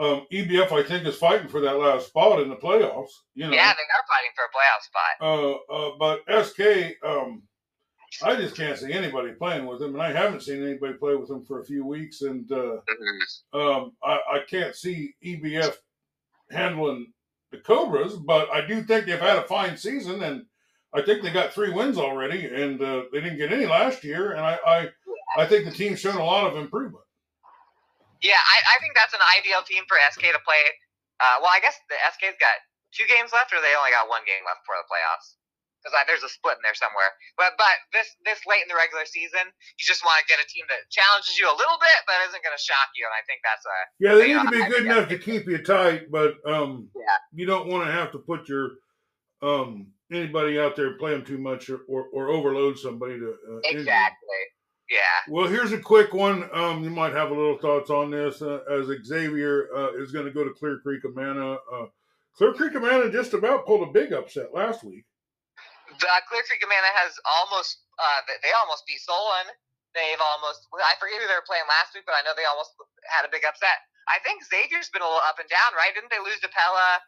um, 0.00 0.26
EBF, 0.32 0.72
I 0.72 0.82
think, 0.82 1.06
is 1.06 1.16
fighting 1.16 1.48
for 1.48 1.60
that 1.60 1.76
last 1.76 2.08
spot 2.08 2.40
in 2.40 2.48
the 2.48 2.56
playoffs. 2.56 3.12
You 3.34 3.46
know? 3.46 3.52
Yeah, 3.52 3.74
they 3.74 3.84
are 3.84 4.06
fighting 4.08 4.32
for 4.34 4.44
a 4.48 4.52
playoff 4.56 4.82
spot. 4.88 5.12
Uh, 5.20 5.90
but 5.98 6.46
SK, 6.46 6.96
um, 7.04 7.42
I 8.22 8.34
just 8.36 8.56
can't 8.56 8.78
see 8.78 8.92
anybody 8.92 9.32
playing 9.32 9.66
with 9.66 9.80
him, 9.80 9.94
and 9.94 10.02
I 10.02 10.12
haven't 10.12 10.42
seen 10.42 10.62
anybody 10.62 10.94
play 10.94 11.14
with 11.14 11.30
him 11.30 11.44
for 11.44 11.60
a 11.60 11.64
few 11.64 11.86
weeks, 11.86 12.22
and 12.22 12.50
uh, 12.50 12.78
um, 13.52 13.92
I, 14.02 14.18
I, 14.32 14.38
can't 14.48 14.74
see 14.74 15.14
EBF 15.24 15.76
handling 16.50 17.12
the 17.52 17.58
Cobras, 17.58 18.16
but 18.16 18.50
I 18.50 18.66
do 18.66 18.82
think 18.82 19.06
they've 19.06 19.18
had 19.18 19.38
a 19.38 19.46
fine 19.46 19.76
season, 19.76 20.22
and 20.24 20.44
I 20.92 21.02
think 21.02 21.22
they 21.22 21.30
got 21.30 21.54
three 21.54 21.70
wins 21.70 21.98
already, 21.98 22.46
and 22.46 22.82
uh, 22.82 23.04
they 23.12 23.20
didn't 23.20 23.38
get 23.38 23.52
any 23.52 23.66
last 23.66 24.02
year, 24.02 24.32
and 24.32 24.40
I, 24.40 24.58
I, 24.66 24.88
I 25.38 25.46
think 25.46 25.64
the 25.64 25.70
team's 25.70 26.00
shown 26.00 26.16
a 26.16 26.24
lot 26.24 26.50
of 26.50 26.58
improvement. 26.58 27.04
Yeah, 28.20 28.42
I, 28.42 28.58
I 28.76 28.76
think 28.82 28.92
that's 28.98 29.14
an 29.14 29.24
ideal 29.38 29.62
team 29.62 29.84
for 29.86 29.96
SK 30.10 30.34
to 30.34 30.42
play. 30.44 30.60
Uh, 31.22 31.38
well, 31.40 31.54
I 31.54 31.60
guess 31.62 31.78
the 31.88 31.96
SK's 32.10 32.36
got 32.42 32.58
two 32.90 33.06
games 33.06 33.30
left, 33.32 33.54
or 33.54 33.62
they 33.62 33.72
only 33.78 33.94
got 33.94 34.10
one 34.10 34.26
game 34.26 34.42
left 34.44 34.66
for 34.66 34.74
the 34.76 34.84
playoffs 34.90 35.39
because 35.80 35.96
there's 36.04 36.22
a 36.22 36.28
split 36.28 36.60
in 36.60 36.64
there 36.64 36.76
somewhere. 36.76 37.08
But 37.40 37.56
but 37.56 37.72
this 37.96 38.12
this 38.28 38.44
late 38.44 38.60
in 38.60 38.68
the 38.68 38.76
regular 38.76 39.08
season, 39.08 39.48
you 39.48 39.84
just 39.84 40.04
want 40.04 40.20
to 40.20 40.28
get 40.28 40.36
a 40.36 40.46
team 40.46 40.68
that 40.68 40.84
challenges 40.92 41.40
you 41.40 41.48
a 41.48 41.56
little 41.56 41.80
bit, 41.80 41.98
but 42.04 42.20
isn't 42.28 42.44
going 42.44 42.56
to 42.56 42.60
shock 42.60 42.92
you. 42.92 43.08
And 43.08 43.16
I 43.16 43.22
think 43.24 43.40
that's 43.40 43.64
a 43.64 43.76
yeah. 43.96 44.12
They 44.20 44.28
need 44.28 44.44
to 44.44 44.52
be 44.52 44.62
good 44.68 44.84
enough 44.84 45.08
to 45.08 45.18
keep 45.18 45.48
you 45.48 45.58
tight, 45.64 46.12
but 46.12 46.36
um, 46.44 46.92
yeah. 46.92 47.18
you 47.32 47.48
don't 47.48 47.72
want 47.72 47.88
to 47.88 47.92
have 47.92 48.12
to 48.12 48.20
put 48.20 48.48
your 48.48 48.76
um 49.40 49.88
anybody 50.12 50.60
out 50.60 50.76
there 50.76 50.98
play 50.98 51.12
them 51.12 51.24
too 51.24 51.38
much 51.38 51.70
or, 51.70 51.80
or, 51.88 52.04
or 52.12 52.28
overload 52.28 52.78
somebody 52.78 53.18
to 53.18 53.32
uh, 53.32 53.60
exactly. 53.64 54.40
Yeah. 54.90 55.32
Well, 55.32 55.46
here's 55.46 55.70
a 55.70 55.78
quick 55.78 56.12
one. 56.12 56.50
Um, 56.52 56.82
you 56.82 56.90
might 56.90 57.12
have 57.12 57.30
a 57.30 57.34
little 57.34 57.58
thoughts 57.58 57.90
on 57.90 58.10
this. 58.10 58.42
Uh, 58.42 58.58
as 58.68 58.88
Xavier 59.06 59.68
uh, 59.74 59.92
is 60.02 60.10
going 60.10 60.24
to 60.26 60.32
go 60.32 60.42
to 60.42 60.50
Clear 60.50 60.80
Creek 60.82 61.04
Amana. 61.04 61.58
Uh, 61.72 61.86
Clear 62.36 62.52
Creek 62.54 62.74
Amana 62.74 63.08
just 63.10 63.32
about 63.32 63.66
pulled 63.66 63.88
a 63.88 63.92
big 63.92 64.12
upset 64.12 64.52
last 64.52 64.82
week 64.82 65.04
uh, 66.04 66.20
Clear 66.28 66.44
Creek 66.46 66.62
Amana 66.64 66.90
has 66.96 67.16
almost 67.24 67.84
uh, 68.00 68.20
they 68.26 68.52
almost 68.56 68.88
beat 68.88 69.00
Solon. 69.02 69.52
They've 69.92 70.22
almost 70.22 70.64
I 70.72 70.94
forget 71.02 71.18
who 71.18 71.26
they 71.26 71.36
were 71.36 71.46
playing 71.46 71.66
last 71.66 71.92
week, 71.92 72.06
but 72.06 72.14
I 72.14 72.22
know 72.22 72.32
they 72.34 72.46
almost 72.46 72.72
had 73.10 73.26
a 73.26 73.30
big 73.32 73.42
upset. 73.42 73.82
I 74.08 74.18
think 74.26 74.42
Xavier's 74.42 74.90
been 74.90 75.04
a 75.04 75.08
little 75.08 75.22
up 75.26 75.38
and 75.38 75.46
down, 75.46 75.70
right? 75.78 75.94
Didn't 75.94 76.10
they 76.10 76.22
lose 76.22 76.40
to 76.42 76.50
Pella? 76.50 76.98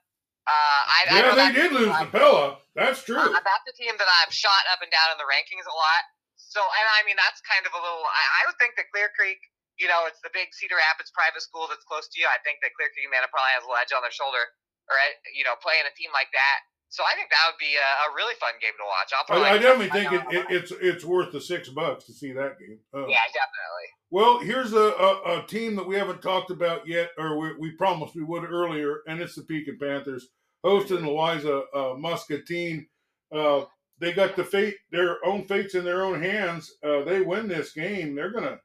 Uh, 0.42 0.80
I, 0.86 0.98
yeah, 1.06 1.30
I 1.30 1.38
they 1.38 1.50
did 1.54 1.70
lose 1.70 1.94
to 1.94 2.06
Pella. 2.10 2.58
That's 2.74 3.06
true. 3.06 3.18
Uh, 3.18 3.42
that's 3.42 3.66
the 3.66 3.74
team 3.78 3.94
that 3.94 4.10
I've 4.22 4.34
shot 4.34 4.66
up 4.74 4.82
and 4.82 4.90
down 4.90 5.14
in 5.14 5.18
the 5.18 5.28
rankings 5.28 5.66
a 5.66 5.74
lot. 5.74 6.02
So, 6.34 6.60
and 6.60 6.86
I 6.98 7.06
mean, 7.06 7.14
that's 7.14 7.38
kind 7.46 7.62
of 7.62 7.72
a 7.72 7.80
little. 7.80 8.02
I, 8.02 8.24
I 8.42 8.50
would 8.50 8.58
think 8.58 8.74
that 8.74 8.90
Clear 8.90 9.08
Creek, 9.14 9.38
you 9.78 9.86
know, 9.86 10.04
it's 10.10 10.18
the 10.26 10.34
big 10.34 10.50
Cedar 10.50 10.76
Rapids 10.76 11.14
private 11.14 11.40
school 11.40 11.70
that's 11.70 11.86
close 11.86 12.10
to 12.10 12.16
you. 12.18 12.26
I 12.26 12.42
think 12.42 12.58
that 12.66 12.74
Clear 12.74 12.90
Creek 12.90 13.06
Amana 13.06 13.30
probably 13.30 13.54
has 13.54 13.64
a 13.64 13.70
edge 13.78 13.94
on 13.94 14.02
their 14.02 14.14
shoulder, 14.14 14.42
or 14.90 14.94
you 15.32 15.46
know, 15.46 15.54
playing 15.62 15.86
a 15.86 15.94
team 15.94 16.10
like 16.10 16.34
that. 16.34 16.58
So 16.92 17.02
I 17.04 17.16
think 17.16 17.30
that 17.30 17.40
would 17.48 17.58
be 17.58 17.72
a, 17.72 17.90
a 18.04 18.14
really 18.14 18.34
fun 18.38 18.52
game 18.60 18.76
to 18.76 18.84
watch. 18.84 19.12
I'll 19.16 19.42
I, 19.42 19.54
I 19.54 19.58
definitely 19.58 19.88
think 19.88 20.12
it, 20.12 20.36
it, 20.36 20.46
it's 20.50 20.72
it's 20.78 21.04
worth 21.06 21.32
the 21.32 21.40
six 21.40 21.70
bucks 21.70 22.04
to 22.04 22.12
see 22.12 22.32
that 22.32 22.58
game. 22.58 22.80
Uh, 22.92 23.06
yeah, 23.06 23.24
definitely. 23.32 23.88
Well, 24.10 24.40
here's 24.40 24.74
a, 24.74 24.76
a, 24.76 25.40
a, 25.40 25.46
team 25.46 25.74
that 25.76 25.88
we 25.88 25.96
haven't 25.96 26.20
talked 26.20 26.50
about 26.50 26.86
yet, 26.86 27.08
or 27.16 27.38
we, 27.38 27.56
we 27.58 27.70
promised 27.70 28.14
we 28.14 28.24
would 28.24 28.44
earlier, 28.44 29.00
and 29.06 29.22
it's 29.22 29.34
the 29.36 29.42
Pekin 29.42 29.78
Panthers 29.80 30.28
hosting 30.62 31.06
Louisa 31.06 31.62
uh, 31.74 31.94
Muscatine. 31.96 32.86
Uh, 33.34 33.62
they 33.98 34.12
got 34.12 34.36
the 34.36 34.44
fate, 34.44 34.76
their 34.90 35.24
own 35.24 35.46
fates 35.46 35.74
in 35.74 35.84
their 35.84 36.02
own 36.02 36.20
hands. 36.20 36.70
Uh, 36.84 37.04
they 37.04 37.22
win 37.22 37.48
this 37.48 37.72
game, 37.72 38.14
they're 38.14 38.32
gonna 38.32 38.60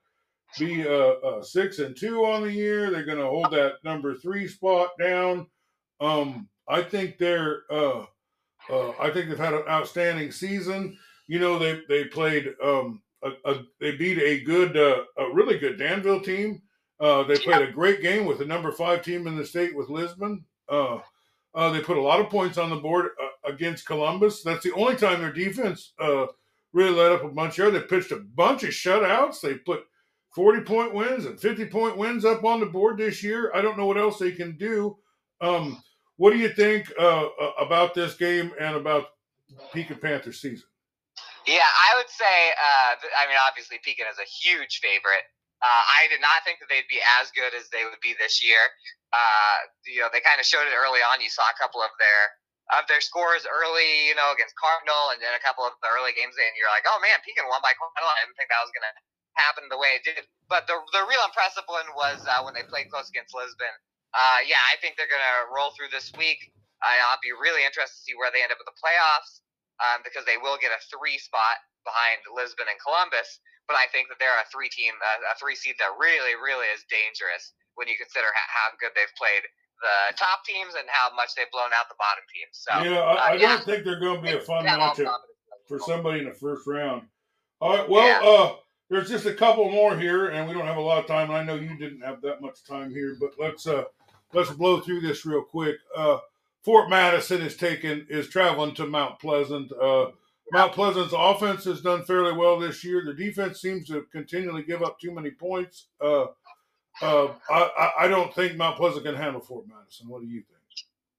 be 0.60 0.86
uh, 0.86 0.92
uh, 0.92 1.42
six 1.42 1.80
and 1.80 1.96
two 1.96 2.26
on 2.26 2.42
the 2.42 2.52
year. 2.52 2.92
They're 2.92 3.06
gonna 3.06 3.26
hold 3.26 3.52
that 3.52 3.76
number 3.86 4.16
three 4.16 4.50
spot 4.50 4.90
down. 5.00 5.48
Um, 6.02 6.50
I 6.68 6.82
think 6.82 7.18
they're 7.18 7.62
uh, 8.70 8.90
I 9.00 9.10
think 9.10 9.30
they've 9.30 9.38
had 9.38 9.54
an 9.54 9.64
outstanding 9.68 10.32
season. 10.32 10.98
You 11.28 11.40
know, 11.40 11.60
they 11.60 11.82
they 11.88 12.06
played 12.06 12.54
um, 12.64 13.02
a, 13.24 13.32
a, 13.46 13.64
they 13.80 13.96
beat 13.96 14.20
a 14.20 14.42
good, 14.42 14.78
uh, 14.78 15.04
a 15.18 15.34
really 15.34 15.58
good 15.58 15.78
Danville 15.78 16.22
team. 16.22 16.62
Uh, 17.00 17.24
they 17.24 17.38
played 17.38 17.62
a 17.62 17.72
great 17.72 18.02
game 18.02 18.26
with 18.26 18.40
the 18.40 18.46
number 18.46 18.72
five 18.72 19.04
team 19.04 19.28
in 19.28 19.38
the 19.38 19.46
state 19.46 19.76
with 19.76 19.90
Lisbon. 19.90 20.44
Uh, 20.68 21.00
uh, 21.54 21.72
they 21.72 21.80
put 21.82 21.98
a 21.98 22.02
lot 22.02 22.20
of 22.20 22.30
points 22.30 22.58
on 22.58 22.70
the 22.70 22.76
board 22.76 23.12
uh, 23.22 23.50
against 23.50 23.86
Columbus. 23.86 24.44
That's 24.44 24.64
the 24.64 24.74
only 24.74 24.96
time 24.96 25.22
their 25.22 25.32
defense 25.32 25.94
really 26.74 26.92
let 26.92 27.12
up 27.12 27.24
a 27.24 27.30
bunch 27.30 27.58
there. 27.58 27.72
They 27.72 27.82
pitched 27.82 28.12
a 28.12 28.18
bunch 28.36 28.64
of 28.64 28.70
shutouts. 28.70 29.42
They 29.42 29.56
put 29.56 29.84
40 30.36 30.62
point 30.62 30.94
wins 30.94 31.26
and 31.26 31.40
50 31.40 31.66
point 31.66 31.98
wins 31.98 32.26
up 32.26 32.44
on 32.44 32.60
the 32.60 32.66
board 32.66 32.98
this 32.98 33.24
year. 33.24 33.52
I 33.56 33.62
don't 33.62 33.78
know 33.78 33.86
what 33.86 33.98
else 33.98 34.20
they 34.20 34.32
can 34.32 34.58
do. 34.58 34.98
Um, 35.42 35.82
what 36.18 36.34
do 36.34 36.38
you 36.42 36.50
think 36.50 36.92
uh, 37.00 37.30
uh, 37.30 37.54
about 37.62 37.94
this 37.94 38.18
game 38.18 38.52
and 38.60 38.76
about 38.76 39.14
Pekin 39.72 40.02
Panthers 40.02 40.42
season? 40.42 40.66
Yeah, 41.46 41.64
I 41.64 41.96
would 41.96 42.12
say. 42.12 42.38
Uh, 42.58 42.92
I 43.22 43.30
mean, 43.30 43.40
obviously, 43.48 43.80
Pekin 43.80 44.10
is 44.12 44.20
a 44.20 44.28
huge 44.28 44.84
favorite. 44.84 45.24
Uh, 45.64 45.84
I 45.98 46.06
did 46.12 46.22
not 46.22 46.44
think 46.44 46.60
that 46.60 46.70
they'd 46.70 46.90
be 46.92 47.02
as 47.22 47.32
good 47.32 47.56
as 47.56 47.72
they 47.72 47.88
would 47.88 48.02
be 48.04 48.14
this 48.20 48.44
year. 48.44 48.62
Uh, 49.14 49.58
you 49.88 50.04
know, 50.04 50.12
they 50.12 50.22
kind 50.22 50.38
of 50.38 50.46
showed 50.46 50.68
it 50.68 50.76
early 50.76 51.02
on. 51.02 51.24
You 51.24 51.32
saw 51.32 51.48
a 51.48 51.58
couple 51.58 51.82
of 51.82 51.90
their 51.98 52.22
of 52.76 52.84
their 52.92 53.00
scores 53.00 53.48
early, 53.48 54.12
you 54.12 54.16
know, 54.20 54.36
against 54.36 54.52
Cardinal, 54.60 55.16
and 55.16 55.24
then 55.24 55.32
a 55.32 55.40
couple 55.40 55.64
of 55.64 55.72
the 55.80 55.88
early 55.88 56.12
games, 56.12 56.36
and 56.36 56.52
you're 56.60 56.68
like, 56.68 56.84
oh 56.84 57.00
man, 57.00 57.16
Pekin 57.24 57.48
won 57.48 57.64
by 57.64 57.72
Cardinal. 57.80 58.12
I 58.12 58.28
didn't 58.28 58.36
think 58.36 58.52
that 58.52 58.60
was 58.60 58.76
to 58.76 58.92
happen 59.40 59.72
the 59.72 59.80
way 59.80 59.96
it 59.96 60.04
did. 60.04 60.28
But 60.52 60.68
the 60.68 60.76
the 60.92 61.08
real 61.08 61.24
impressive 61.24 61.64
one 61.72 61.88
was 61.96 62.20
uh, 62.28 62.44
when 62.44 62.58
they 62.58 62.68
played 62.68 62.92
close 62.92 63.08
against 63.08 63.32
Lisbon 63.32 63.72
uh, 64.15 64.39
yeah, 64.48 64.62
I 64.72 64.80
think 64.80 64.96
they're 64.96 65.12
going 65.12 65.24
to 65.24 65.52
roll 65.52 65.76
through 65.76 65.91
this 65.91 66.12
week. 66.15 66.39
I'll 66.80 67.20
be 67.26 67.34
really 67.34 67.65
interested 67.65 67.98
to 67.98 68.04
see 68.06 68.15
where 68.15 68.30
they 68.30 68.46
end 68.46 68.54
up 68.54 68.62
with 68.62 68.70
the 68.70 68.80
playoffs. 68.80 69.41
um, 69.82 70.02
because 70.02 70.26
they 70.26 70.38
will 70.41 70.58
get 70.58 70.74
a 70.74 70.82
three 70.89 71.17
spot 71.22 71.62
behind 71.86 72.22
Lisbon 72.34 72.65
and 72.70 72.80
Columbus. 72.82 73.39
But 73.70 73.76
I 73.76 73.91
think 73.91 74.08
that 74.08 74.17
they're 74.17 74.39
a 74.39 74.48
three 74.48 74.72
team, 74.72 74.96
a, 74.96 75.13
a 75.28 75.36
three 75.36 75.56
seed 75.56 75.76
that 75.84 75.91
really, 76.00 76.39
really 76.39 76.72
is 76.72 76.88
dangerous 76.88 77.52
when 77.76 77.91
you 77.91 78.00
consider 78.00 78.32
how 78.32 78.72
good 78.80 78.96
they've 78.96 79.12
played 79.20 79.43
the 79.84 80.17
top 80.17 80.41
teams 80.48 80.74
and 80.74 80.88
how 80.89 81.13
much 81.13 81.36
they've 81.36 81.52
blown 81.52 81.70
out 81.76 81.86
the 81.91 82.00
bottom 82.00 82.26
teams. 82.32 82.56
So 82.58 82.72
yeah, 82.82 83.04
I, 83.04 83.13
I 83.13 83.32
uh, 83.36 83.38
don't 83.38 83.63
think 83.67 83.84
they're 83.84 84.00
going 84.00 84.24
to 84.24 84.26
be 84.26 84.34
a 84.34 84.41
fun 84.41 84.65
matchup 84.65 85.13
for 85.67 85.78
somebody 85.84 86.24
in 86.24 86.32
the 86.32 86.34
first 86.34 86.65
round. 86.65 87.06
All 87.60 87.76
right, 87.76 87.89
well, 87.89 88.08
yeah. 88.08 88.24
uh, 88.24 88.56
there's 88.89 89.10
just 89.10 89.26
a 89.26 89.34
couple 89.34 89.69
more 89.69 89.97
here, 89.97 90.28
and 90.28 90.47
we 90.47 90.54
don't 90.54 90.65
have 90.65 90.78
a 90.78 90.82
lot 90.82 91.00
of 91.00 91.08
time. 91.08 91.30
And 91.30 91.38
I 91.38 91.43
know 91.43 91.56
you 91.56 91.78
didn't 91.78 92.02
have 92.02 92.21
that 92.21 92.41
much 92.41 92.63
time 92.63 92.91
here, 92.91 93.17
but 93.19 93.32
let's 93.39 93.67
uh, 93.67 93.86
let's 94.34 94.52
blow 94.52 94.80
through 94.80 95.02
this 95.02 95.26
real 95.26 95.41
quick. 95.41 95.78
Uh, 95.95 96.19
Fort 96.63 96.89
Madison 96.89 97.41
is 97.41 97.56
taken 97.56 98.06
is 98.10 98.30
traveling 98.30 98.76
to 98.76 98.86
Mount 98.86 99.19
Pleasant. 99.19 99.71
Uh, 99.71 100.12
Mount 100.52 100.71
Pleasant's 100.71 101.13
offense 101.15 101.65
has 101.65 101.82
done 101.82 102.06
fairly 102.06 102.32
well 102.32 102.58
this 102.58 102.84
year. 102.84 103.04
The 103.06 103.13
defense 103.13 103.62
seems 103.62 103.88
to 103.88 104.06
continually 104.12 104.63
give 104.63 104.82
up 104.82 105.00
too 105.00 105.12
many 105.12 105.32
points. 105.32 105.88
Uh, 106.00 106.28
uh, 107.02 107.34
I, 107.50 107.91
I 108.02 108.08
don't 108.08 108.34
think 108.34 108.56
Mount 108.56 108.78
Pleasant 108.78 109.06
can 109.06 109.15
handle 109.15 109.41
Fort 109.41 109.65
Madison. 109.67 110.08
What 110.08 110.21
do 110.21 110.28
you 110.28 110.41
think? 110.41 110.58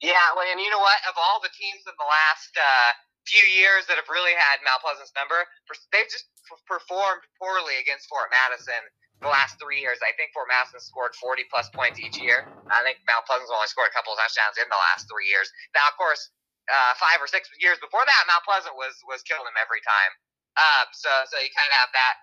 Yeah, 0.00 0.14
well, 0.34 0.46
and 0.50 0.60
you 0.60 0.70
know 0.70 0.78
what? 0.78 0.98
Of 1.08 1.14
all 1.16 1.40
the 1.42 1.50
teams 1.58 1.82
in 1.86 1.92
the 1.98 2.06
last 2.06 2.56
uh, 2.56 2.92
few 3.28 3.44
years 3.44 3.84
that 3.86 4.00
have 4.00 4.08
really 4.08 4.32
had 4.34 4.64
Mount 4.64 4.80
Pleasant's 4.80 5.12
number, 5.14 5.44
they've 5.92 6.08
just 6.08 6.26
performed 6.64 7.22
poorly 7.36 7.76
against 7.78 8.08
Fort 8.08 8.32
Madison 8.32 8.80
the 9.20 9.30
last 9.30 9.58
three 9.58 9.82
years. 9.82 9.98
I 10.00 10.14
think 10.14 10.30
Fort 10.32 10.48
Madison 10.48 10.78
scored 10.80 11.12
40 11.18 11.44
plus 11.50 11.68
points 11.74 11.98
each 11.98 12.16
year. 12.16 12.46
I 12.70 12.80
think 12.86 13.02
Mount 13.04 13.26
Pleasant's 13.26 13.50
only 13.50 13.66
scored 13.66 13.90
a 13.90 13.96
couple 13.96 14.14
of 14.14 14.18
touchdowns 14.22 14.56
in 14.56 14.66
the 14.70 14.78
last 14.78 15.10
three 15.10 15.26
years. 15.26 15.50
Now, 15.74 15.90
of 15.90 15.98
course, 15.98 16.30
uh, 16.70 16.92
five 17.00 17.18
or 17.18 17.26
six 17.26 17.48
years 17.58 17.80
before 17.82 18.04
that, 18.04 18.22
Mount 18.28 18.44
Pleasant 18.44 18.76
was 18.76 18.94
was 19.08 19.24
killing 19.24 19.44
them 19.48 19.58
every 19.58 19.82
time. 19.82 20.12
Uh, 20.54 20.84
so 20.92 21.10
so 21.28 21.40
you 21.40 21.50
kind 21.56 21.68
of 21.68 21.76
have 21.80 21.92
that 21.96 22.14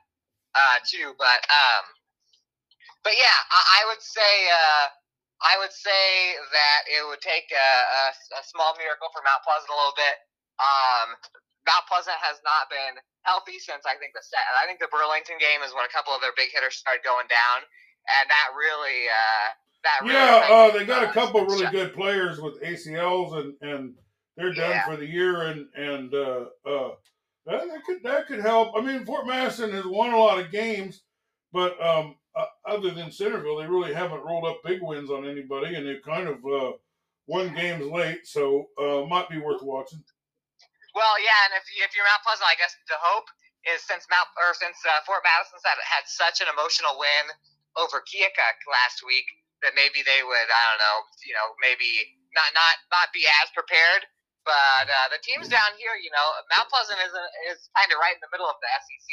uh, 0.56 0.78
too. 0.86 1.08
But 1.18 1.42
um, 1.50 1.84
but 3.04 3.18
yeah, 3.18 3.38
I, 3.52 3.82
I 3.82 3.90
would 3.90 4.02
say 4.06 4.34
uh, 4.48 4.86
I 5.44 5.60
would 5.60 5.74
say 5.74 6.38
that 6.54 6.80
it 6.88 7.04
would 7.10 7.20
take 7.26 7.50
a, 7.52 7.70
a, 7.84 8.04
a 8.40 8.44
small 8.48 8.78
miracle 8.80 9.12
for 9.12 9.20
Mount 9.26 9.44
Pleasant 9.44 9.68
a 9.68 9.76
little 9.76 9.98
bit. 9.98 10.16
Um, 10.60 11.18
Mount 11.66 11.86
Pleasant 11.90 12.18
has 12.22 12.38
not 12.46 12.70
been 12.70 13.02
healthy 13.26 13.58
since 13.58 13.84
I 13.90 13.98
think 13.98 14.14
the 14.14 14.22
set. 14.22 14.46
I 14.56 14.70
think 14.70 14.78
the 14.78 14.92
Burlington 14.92 15.42
game 15.42 15.66
is 15.66 15.74
when 15.74 15.84
a 15.84 15.92
couple 15.92 16.14
of 16.14 16.22
their 16.22 16.36
big 16.38 16.54
hitters 16.54 16.78
started 16.78 17.02
going 17.02 17.28
down, 17.28 17.66
and 18.22 18.26
that 18.30 18.54
really. 18.54 19.10
Uh, 19.10 19.48
that 19.86 20.02
really 20.02 20.16
yeah, 20.16 20.48
uh, 20.50 20.72
they 20.72 20.84
got 20.84 21.04
a 21.04 21.14
couple 21.14 21.46
really 21.46 21.70
good 21.70 21.94
players 21.94 22.42
with 22.42 22.60
ACLs, 22.62 23.38
and 23.38 23.54
and 23.62 23.94
they're 24.36 24.54
done 24.54 24.72
yeah. 24.72 24.86
for 24.86 24.98
the 24.98 25.06
year, 25.06 25.44
and 25.44 25.68
and 25.76 26.14
uh, 26.14 26.46
uh, 26.66 26.90
that, 27.46 27.68
that 27.68 27.84
could 27.86 28.04
that 28.04 28.28
could 28.28 28.40
help. 28.40 28.74
I 28.76 28.82
mean, 28.82 29.06
Fort 29.06 29.28
Madison 29.28 29.72
has 29.72 29.86
won 29.86 30.12
a 30.12 30.18
lot 30.18 30.40
of 30.40 30.52
games, 30.52 31.04
but 31.54 31.80
um, 31.82 32.16
uh, 32.36 32.46
other 32.68 32.92
than 32.92 33.12
Centerville, 33.12 33.58
they 33.58 33.68
really 33.68 33.94
haven't 33.94 34.26
rolled 34.26 34.46
up 34.46 34.62
big 34.66 34.82
wins 34.82 35.10
on 35.10 35.28
anybody, 35.28 35.76
and 35.76 35.88
they've 35.88 36.02
kind 36.04 36.28
of 36.28 36.38
uh, 36.46 36.72
won 37.28 37.54
games 37.56 37.86
late, 37.86 38.26
so 38.26 38.66
uh, 38.82 39.06
might 39.08 39.30
be 39.30 39.38
worth 39.38 39.62
watching. 39.62 40.04
Well, 40.96 41.20
yeah, 41.20 41.52
and 41.52 41.60
if 41.60 41.68
if 41.76 41.92
you're 41.92 42.08
Mount 42.08 42.24
Pleasant, 42.24 42.48
I 42.48 42.56
guess 42.56 42.72
the 42.88 42.96
hope 43.04 43.28
is 43.68 43.84
since 43.84 44.08
Mount 44.08 44.32
or 44.40 44.56
since 44.56 44.80
uh, 44.88 45.04
Fort 45.04 45.28
Madison's 45.28 45.68
had 45.68 45.76
had 45.84 46.08
such 46.08 46.40
an 46.40 46.48
emotional 46.48 46.96
win 46.96 47.36
over 47.76 48.00
Keokuk 48.00 48.58
last 48.72 49.04
week 49.04 49.28
that 49.60 49.76
maybe 49.76 50.00
they 50.08 50.24
would 50.24 50.48
I 50.48 50.64
don't 50.72 50.80
know 50.80 50.98
you 51.28 51.36
know 51.36 51.52
maybe 51.60 52.16
not 52.32 52.48
not 52.56 52.76
not 52.96 53.12
be 53.12 53.28
as 53.44 53.52
prepared. 53.52 54.08
But 54.46 54.86
uh, 54.86 55.10
the 55.10 55.18
teams 55.26 55.50
down 55.50 55.74
here, 55.82 55.98
you 55.98 56.14
know, 56.14 56.28
Mount 56.54 56.70
Pleasant 56.70 57.02
is 57.02 57.10
is 57.50 57.66
kind 57.74 57.90
of 57.90 57.98
right 57.98 58.14
in 58.14 58.22
the 58.22 58.30
middle 58.30 58.46
of 58.46 58.62
the 58.62 58.70
SEC, 58.70 59.10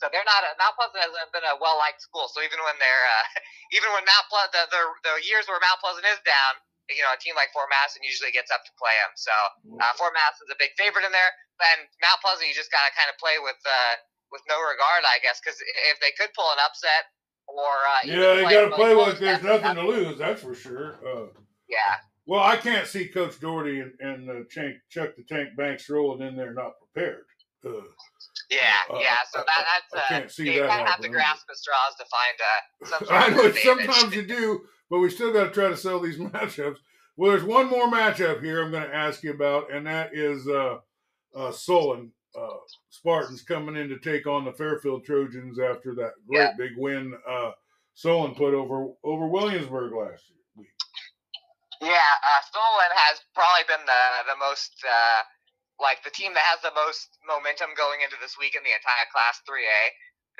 so 0.00 0.08
they're 0.08 0.24
not 0.24 0.40
a, 0.40 0.56
Mount 0.56 0.72
Pleasant 0.72 1.04
hasn't 1.04 1.30
been 1.36 1.44
a 1.44 1.60
well 1.60 1.76
liked 1.76 2.00
school. 2.00 2.32
So 2.32 2.40
even 2.40 2.56
when 2.64 2.80
they're 2.80 3.06
uh, 3.20 3.24
even 3.76 3.92
when 3.92 4.08
Mount 4.08 4.26
Pleasant 4.32 4.56
the, 4.56 4.64
the 4.72 4.82
the 5.04 5.14
years 5.28 5.44
where 5.46 5.60
Mount 5.60 5.84
Pleasant 5.84 6.08
is 6.08 6.16
down, 6.24 6.64
you 6.92 7.02
know, 7.06 7.14
a 7.14 7.20
team 7.20 7.38
like 7.38 7.54
Fort 7.54 7.70
Madison 7.70 8.02
usually 8.02 8.34
gets 8.34 8.50
up 8.50 8.62
to 8.66 8.72
play 8.76 8.94
them. 9.00 9.12
So 9.14 9.34
uh, 9.78 9.92
Fort 9.96 10.12
Madison's 10.12 10.50
a 10.50 10.58
big 10.58 10.74
favorite 10.74 11.06
in 11.06 11.14
there. 11.14 11.32
And 11.60 11.84
Mount 12.00 12.18
Pleasant, 12.24 12.48
you 12.48 12.56
just 12.56 12.72
gotta 12.72 12.90
kind 12.96 13.08
of 13.12 13.16
play 13.20 13.36
with 13.38 13.60
uh, 13.64 13.94
with 14.32 14.42
no 14.48 14.56
regard, 14.58 15.04
I 15.04 15.20
guess, 15.20 15.38
because 15.42 15.60
if 15.92 16.00
they 16.00 16.14
could 16.16 16.32
pull 16.32 16.48
an 16.54 16.60
upset 16.62 17.10
or 17.46 17.74
uh, 17.84 18.02
yeah, 18.04 18.34
they 18.34 18.46
got 18.48 18.70
to 18.70 18.74
play 18.74 18.94
like 18.94 19.18
there's 19.18 19.42
nothing 19.42 19.74
to 19.74 19.84
lose. 19.86 20.18
That's 20.18 20.42
for 20.42 20.54
sure. 20.54 20.98
Uh, 21.04 21.26
yeah. 21.68 22.00
Well, 22.26 22.42
I 22.42 22.56
can't 22.56 22.86
see 22.86 23.08
Coach 23.08 23.40
Doherty 23.40 23.80
and, 23.80 23.92
and 24.00 24.30
uh, 24.30 24.44
Chuck 24.88 25.16
the 25.16 25.24
Tank 25.28 25.56
Banks 25.56 25.88
rolling 25.90 26.26
in 26.26 26.36
there 26.36 26.54
not 26.54 26.74
prepared. 26.78 27.24
Uh, 27.64 27.82
yeah, 28.50 28.58
uh, 28.88 28.98
yeah. 28.98 29.16
So 29.32 29.38
that, 29.38 29.46
that's 29.46 29.94
I, 29.94 30.14
I 30.14 30.18
can't 30.20 30.30
see 30.30 30.54
you 30.54 30.62
that. 30.62 30.68
kind 30.68 30.82
of 30.82 30.88
have 30.88 31.00
to 31.00 31.08
grasp 31.08 31.46
the 31.48 31.56
straws 31.56 31.94
to 31.98 32.04
find 32.06 32.36
uh, 32.40 32.86
some. 32.86 33.06
I 33.10 33.28
know 33.30 33.52
sometimes 33.52 34.14
you 34.14 34.22
do, 34.22 34.60
but 34.90 34.98
we 34.98 35.08
still 35.08 35.32
got 35.32 35.44
to 35.44 35.50
try 35.50 35.68
to 35.68 35.76
sell 35.76 36.00
these 36.00 36.16
matchups. 36.18 36.78
Well, 37.16 37.30
there's 37.30 37.44
one 37.44 37.68
more 37.68 37.90
matchup 37.90 38.42
here 38.42 38.62
I'm 38.62 38.70
going 38.70 38.88
to 38.88 38.94
ask 38.94 39.22
you 39.22 39.32
about, 39.32 39.72
and 39.72 39.86
that 39.86 40.14
is 40.14 40.46
uh, 40.48 40.78
uh, 41.34 41.52
Solon 41.52 42.12
uh, 42.38 42.56
Spartans 42.90 43.42
coming 43.42 43.76
in 43.76 43.88
to 43.88 43.98
take 43.98 44.26
on 44.26 44.44
the 44.44 44.52
Fairfield 44.52 45.04
Trojans 45.04 45.58
after 45.58 45.94
that 45.96 46.12
great 46.28 46.38
yeah. 46.38 46.52
big 46.56 46.72
win 46.76 47.14
uh, 47.28 47.52
Solon 47.94 48.34
put 48.34 48.54
over 48.54 48.94
over 49.04 49.26
Williamsburg 49.26 49.92
last 49.92 50.24
week. 50.56 50.70
Yeah, 51.82 51.90
uh, 51.90 52.40
Solon 52.48 52.92
has 52.94 53.20
probably 53.34 53.66
been 53.66 53.84
the 53.84 54.04
the 54.30 54.38
most 54.38 54.72
uh, 54.86 55.20
like 55.80 56.04
the 56.04 56.14
team 56.14 56.32
that 56.32 56.46
has 56.48 56.60
the 56.62 56.72
most 56.76 57.18
momentum 57.26 57.74
going 57.76 58.00
into 58.04 58.16
this 58.20 58.38
week 58.38 58.54
in 58.54 58.62
the 58.62 58.72
entire 58.72 59.08
Class 59.10 59.40
3A. 59.48 59.80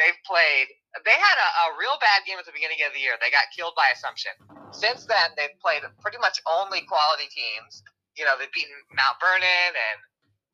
They've 0.01 0.17
played. 0.25 0.73
They 1.05 1.15
had 1.15 1.37
a, 1.37 1.49
a 1.69 1.79
real 1.79 1.95
bad 2.01 2.25
game 2.25 2.41
at 2.41 2.49
the 2.49 2.57
beginning 2.57 2.81
of 2.89 2.97
the 2.97 3.03
year. 3.05 3.21
They 3.21 3.29
got 3.29 3.53
killed 3.53 3.77
by 3.77 3.93
Assumption. 3.93 4.33
Since 4.73 5.05
then, 5.05 5.37
they've 5.37 5.55
played 5.61 5.85
pretty 6.01 6.17
much 6.19 6.41
only 6.49 6.83
quality 6.89 7.29
teams. 7.29 7.85
You 8.17 8.25
know, 8.25 8.35
they've 8.41 8.51
beaten 8.51 8.75
Mount 8.97 9.21
Vernon 9.21 9.73
and 9.77 9.99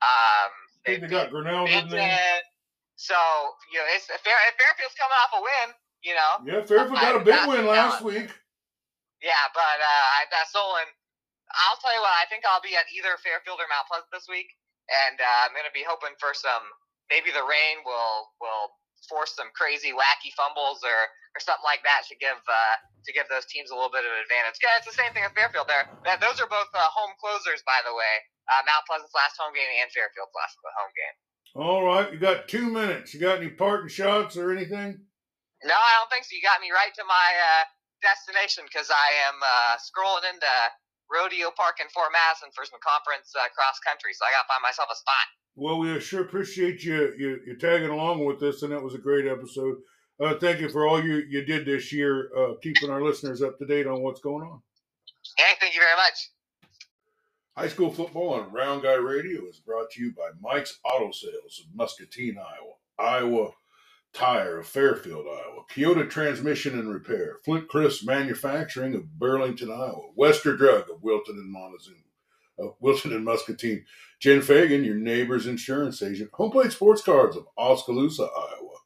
um, 0.02 0.50
they, 0.84 0.98
they 1.00 1.08
got 1.08 1.30
Grinnell, 1.30 1.64
didn't 1.70 1.94
they? 1.94 2.18
So 2.98 3.16
you 3.72 3.78
know, 3.80 3.88
it's 3.94 4.10
Fair, 4.10 4.36
Fairfield's 4.58 4.98
coming 4.98 5.16
off 5.22 5.38
a 5.38 5.40
win. 5.40 5.68
You 6.04 6.14
know. 6.18 6.32
Yeah, 6.44 6.60
Fairfield 6.66 7.00
got 7.00 7.16
a 7.16 7.24
big 7.24 7.40
win 7.48 7.64
last 7.66 8.04
week. 8.04 8.28
Yeah, 9.24 9.44
but 9.56 9.78
uh, 9.80 10.06
I, 10.20 10.28
that's 10.28 10.52
Solon. 10.52 10.90
I'll 11.48 11.80
tell 11.80 11.94
you 11.94 12.02
what. 12.04 12.12
I 12.12 12.28
think 12.28 12.44
I'll 12.44 12.60
be 12.60 12.76
at 12.76 12.84
either 12.92 13.16
Fairfield 13.22 13.62
or 13.62 13.66
Mount 13.72 13.88
Pleasant 13.88 14.12
this 14.12 14.28
week 14.28 14.52
and 14.90 15.18
uh, 15.18 15.38
I'm 15.46 15.54
going 15.54 15.66
to 15.66 15.74
be 15.74 15.86
hoping 15.86 16.14
for 16.18 16.34
some. 16.34 16.62
Maybe 17.10 17.30
the 17.30 17.42
rain 17.42 17.82
will 17.86 18.34
will 18.42 18.74
force 19.04 19.36
some 19.36 19.52
crazy, 19.52 19.92
wacky 19.92 20.32
fumbles 20.32 20.80
or, 20.80 20.98
or 21.36 21.40
something 21.44 21.66
like 21.66 21.84
that 21.84 22.08
to 22.08 22.14
give 22.16 22.40
uh, 22.40 22.76
to 23.06 23.10
give 23.14 23.28
those 23.30 23.46
teams 23.46 23.70
a 23.70 23.76
little 23.76 23.92
bit 23.92 24.02
of 24.02 24.10
an 24.10 24.20
advantage. 24.24 24.58
Yeah, 24.58 24.80
it's 24.80 24.88
the 24.88 24.96
same 24.96 25.14
thing 25.14 25.22
at 25.22 25.36
Fairfield. 25.36 25.70
There, 25.70 25.86
those 26.18 26.42
are 26.42 26.50
both 26.50 26.72
uh, 26.74 26.82
home 26.90 27.14
closers, 27.22 27.62
by 27.62 27.78
the 27.86 27.94
way. 27.94 28.14
Uh, 28.50 28.62
Mount 28.66 28.86
Pleasant's 28.86 29.14
last 29.14 29.38
home 29.38 29.54
game 29.54 29.66
and 29.82 29.90
Fairfield's 29.90 30.34
last 30.34 30.58
home 30.58 30.94
game. 30.94 31.16
All 31.56 31.82
right, 31.86 32.12
you 32.12 32.18
got 32.18 32.50
two 32.50 32.68
minutes. 32.68 33.14
You 33.14 33.22
got 33.22 33.40
any 33.40 33.48
parting 33.48 33.88
shots 33.88 34.36
or 34.36 34.52
anything? 34.52 35.06
No, 35.64 35.72
I 35.72 35.92
don't 35.98 36.10
think 36.12 36.28
so. 36.28 36.36
You 36.36 36.44
got 36.44 36.60
me 36.60 36.68
right 36.68 36.92
to 36.92 37.04
my 37.08 37.28
uh, 37.32 37.64
destination 38.04 38.68
because 38.68 38.92
I 38.92 39.08
am 39.30 39.36
uh, 39.40 39.74
scrolling 39.80 40.28
into 40.28 40.52
Rodeo 41.08 41.54
Park 41.54 41.80
in 41.80 41.88
Fort 41.94 42.12
Madison 42.12 42.52
for 42.52 42.66
some 42.68 42.82
conference 42.82 43.32
uh, 43.32 43.48
cross 43.56 43.80
country. 43.80 44.12
So 44.12 44.26
I 44.28 44.34
got 44.36 44.44
to 44.44 44.50
find 44.52 44.62
myself 44.62 44.92
a 44.92 44.98
spot. 44.98 45.26
Well, 45.56 45.78
we 45.78 45.98
sure 46.00 46.20
appreciate 46.20 46.84
you, 46.84 47.14
you, 47.16 47.40
you 47.46 47.56
tagging 47.56 47.88
along 47.88 48.24
with 48.24 48.42
us, 48.42 48.62
and 48.62 48.72
that 48.72 48.82
was 48.82 48.94
a 48.94 48.98
great 48.98 49.26
episode. 49.26 49.78
Uh, 50.20 50.34
thank 50.34 50.60
you 50.60 50.68
for 50.68 50.86
all 50.86 51.02
you, 51.02 51.24
you 51.28 51.44
did 51.44 51.64
this 51.64 51.92
year, 51.92 52.30
uh, 52.36 52.54
keeping 52.62 52.90
our 52.90 53.02
listeners 53.02 53.42
up 53.42 53.58
to 53.58 53.66
date 53.66 53.86
on 53.86 54.02
what's 54.02 54.20
going 54.20 54.46
on. 54.46 54.60
Hey, 55.38 55.54
thank 55.58 55.74
you 55.74 55.80
very 55.80 55.96
much. 55.96 56.30
High 57.56 57.68
school 57.68 57.90
football 57.90 58.34
on 58.34 58.52
Round 58.52 58.82
Guy 58.82 58.94
Radio 58.94 59.46
is 59.46 59.58
brought 59.58 59.90
to 59.92 60.02
you 60.02 60.12
by 60.12 60.28
Mike's 60.40 60.78
Auto 60.84 61.10
Sales 61.10 61.64
of 61.64 61.74
Muscatine, 61.74 62.36
Iowa. 62.38 62.74
Iowa 62.98 63.50
Tire 64.12 64.60
of 64.60 64.66
Fairfield, 64.66 65.26
Iowa, 65.26 65.64
Keota 65.70 66.08
Transmission 66.08 66.78
and 66.78 66.88
Repair, 66.88 67.36
Flint 67.44 67.68
Crisp 67.68 68.06
Manufacturing 68.06 68.94
of 68.94 69.18
Burlington, 69.18 69.70
Iowa, 69.70 70.10
Wester 70.14 70.56
Drug 70.56 70.90
of 70.90 71.02
Wilton 71.02 71.36
and 71.36 71.50
Montezuma, 71.50 71.96
of 72.58 72.76
Wilton 72.80 73.12
and 73.12 73.24
Muscatine, 73.24 73.84
Jen 74.18 74.40
Fagan, 74.40 74.84
your 74.84 74.94
neighbor's 74.94 75.46
insurance 75.46 76.02
agent, 76.02 76.30
Home 76.34 76.50
Plate 76.50 76.72
Sports 76.72 77.02
Cards 77.02 77.36
of 77.36 77.46
Oskaloosa, 77.58 78.24
Iowa, 78.24 78.76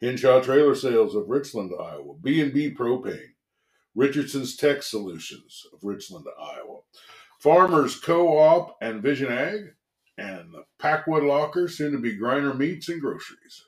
Henshaw 0.00 0.40
Trailer 0.40 0.74
Sales 0.74 1.14
of 1.14 1.28
Richland, 1.28 1.72
Iowa, 1.80 2.14
B&B 2.20 2.74
Propane, 2.74 3.34
Richardson's 3.94 4.56
Tech 4.56 4.82
Solutions 4.82 5.66
of 5.72 5.78
Richland, 5.82 6.26
Iowa, 6.40 6.80
Farmers 7.38 7.98
Co-op 7.98 8.76
and 8.80 9.02
Vision 9.02 9.30
Ag, 9.32 9.74
and 10.18 10.52
the 10.52 10.64
Packwood 10.78 11.22
Locker, 11.22 11.68
soon 11.68 11.92
to 11.92 11.98
be 11.98 12.18
Griner 12.18 12.56
Meats 12.56 12.88
and 12.88 13.00
Groceries. 13.00 13.64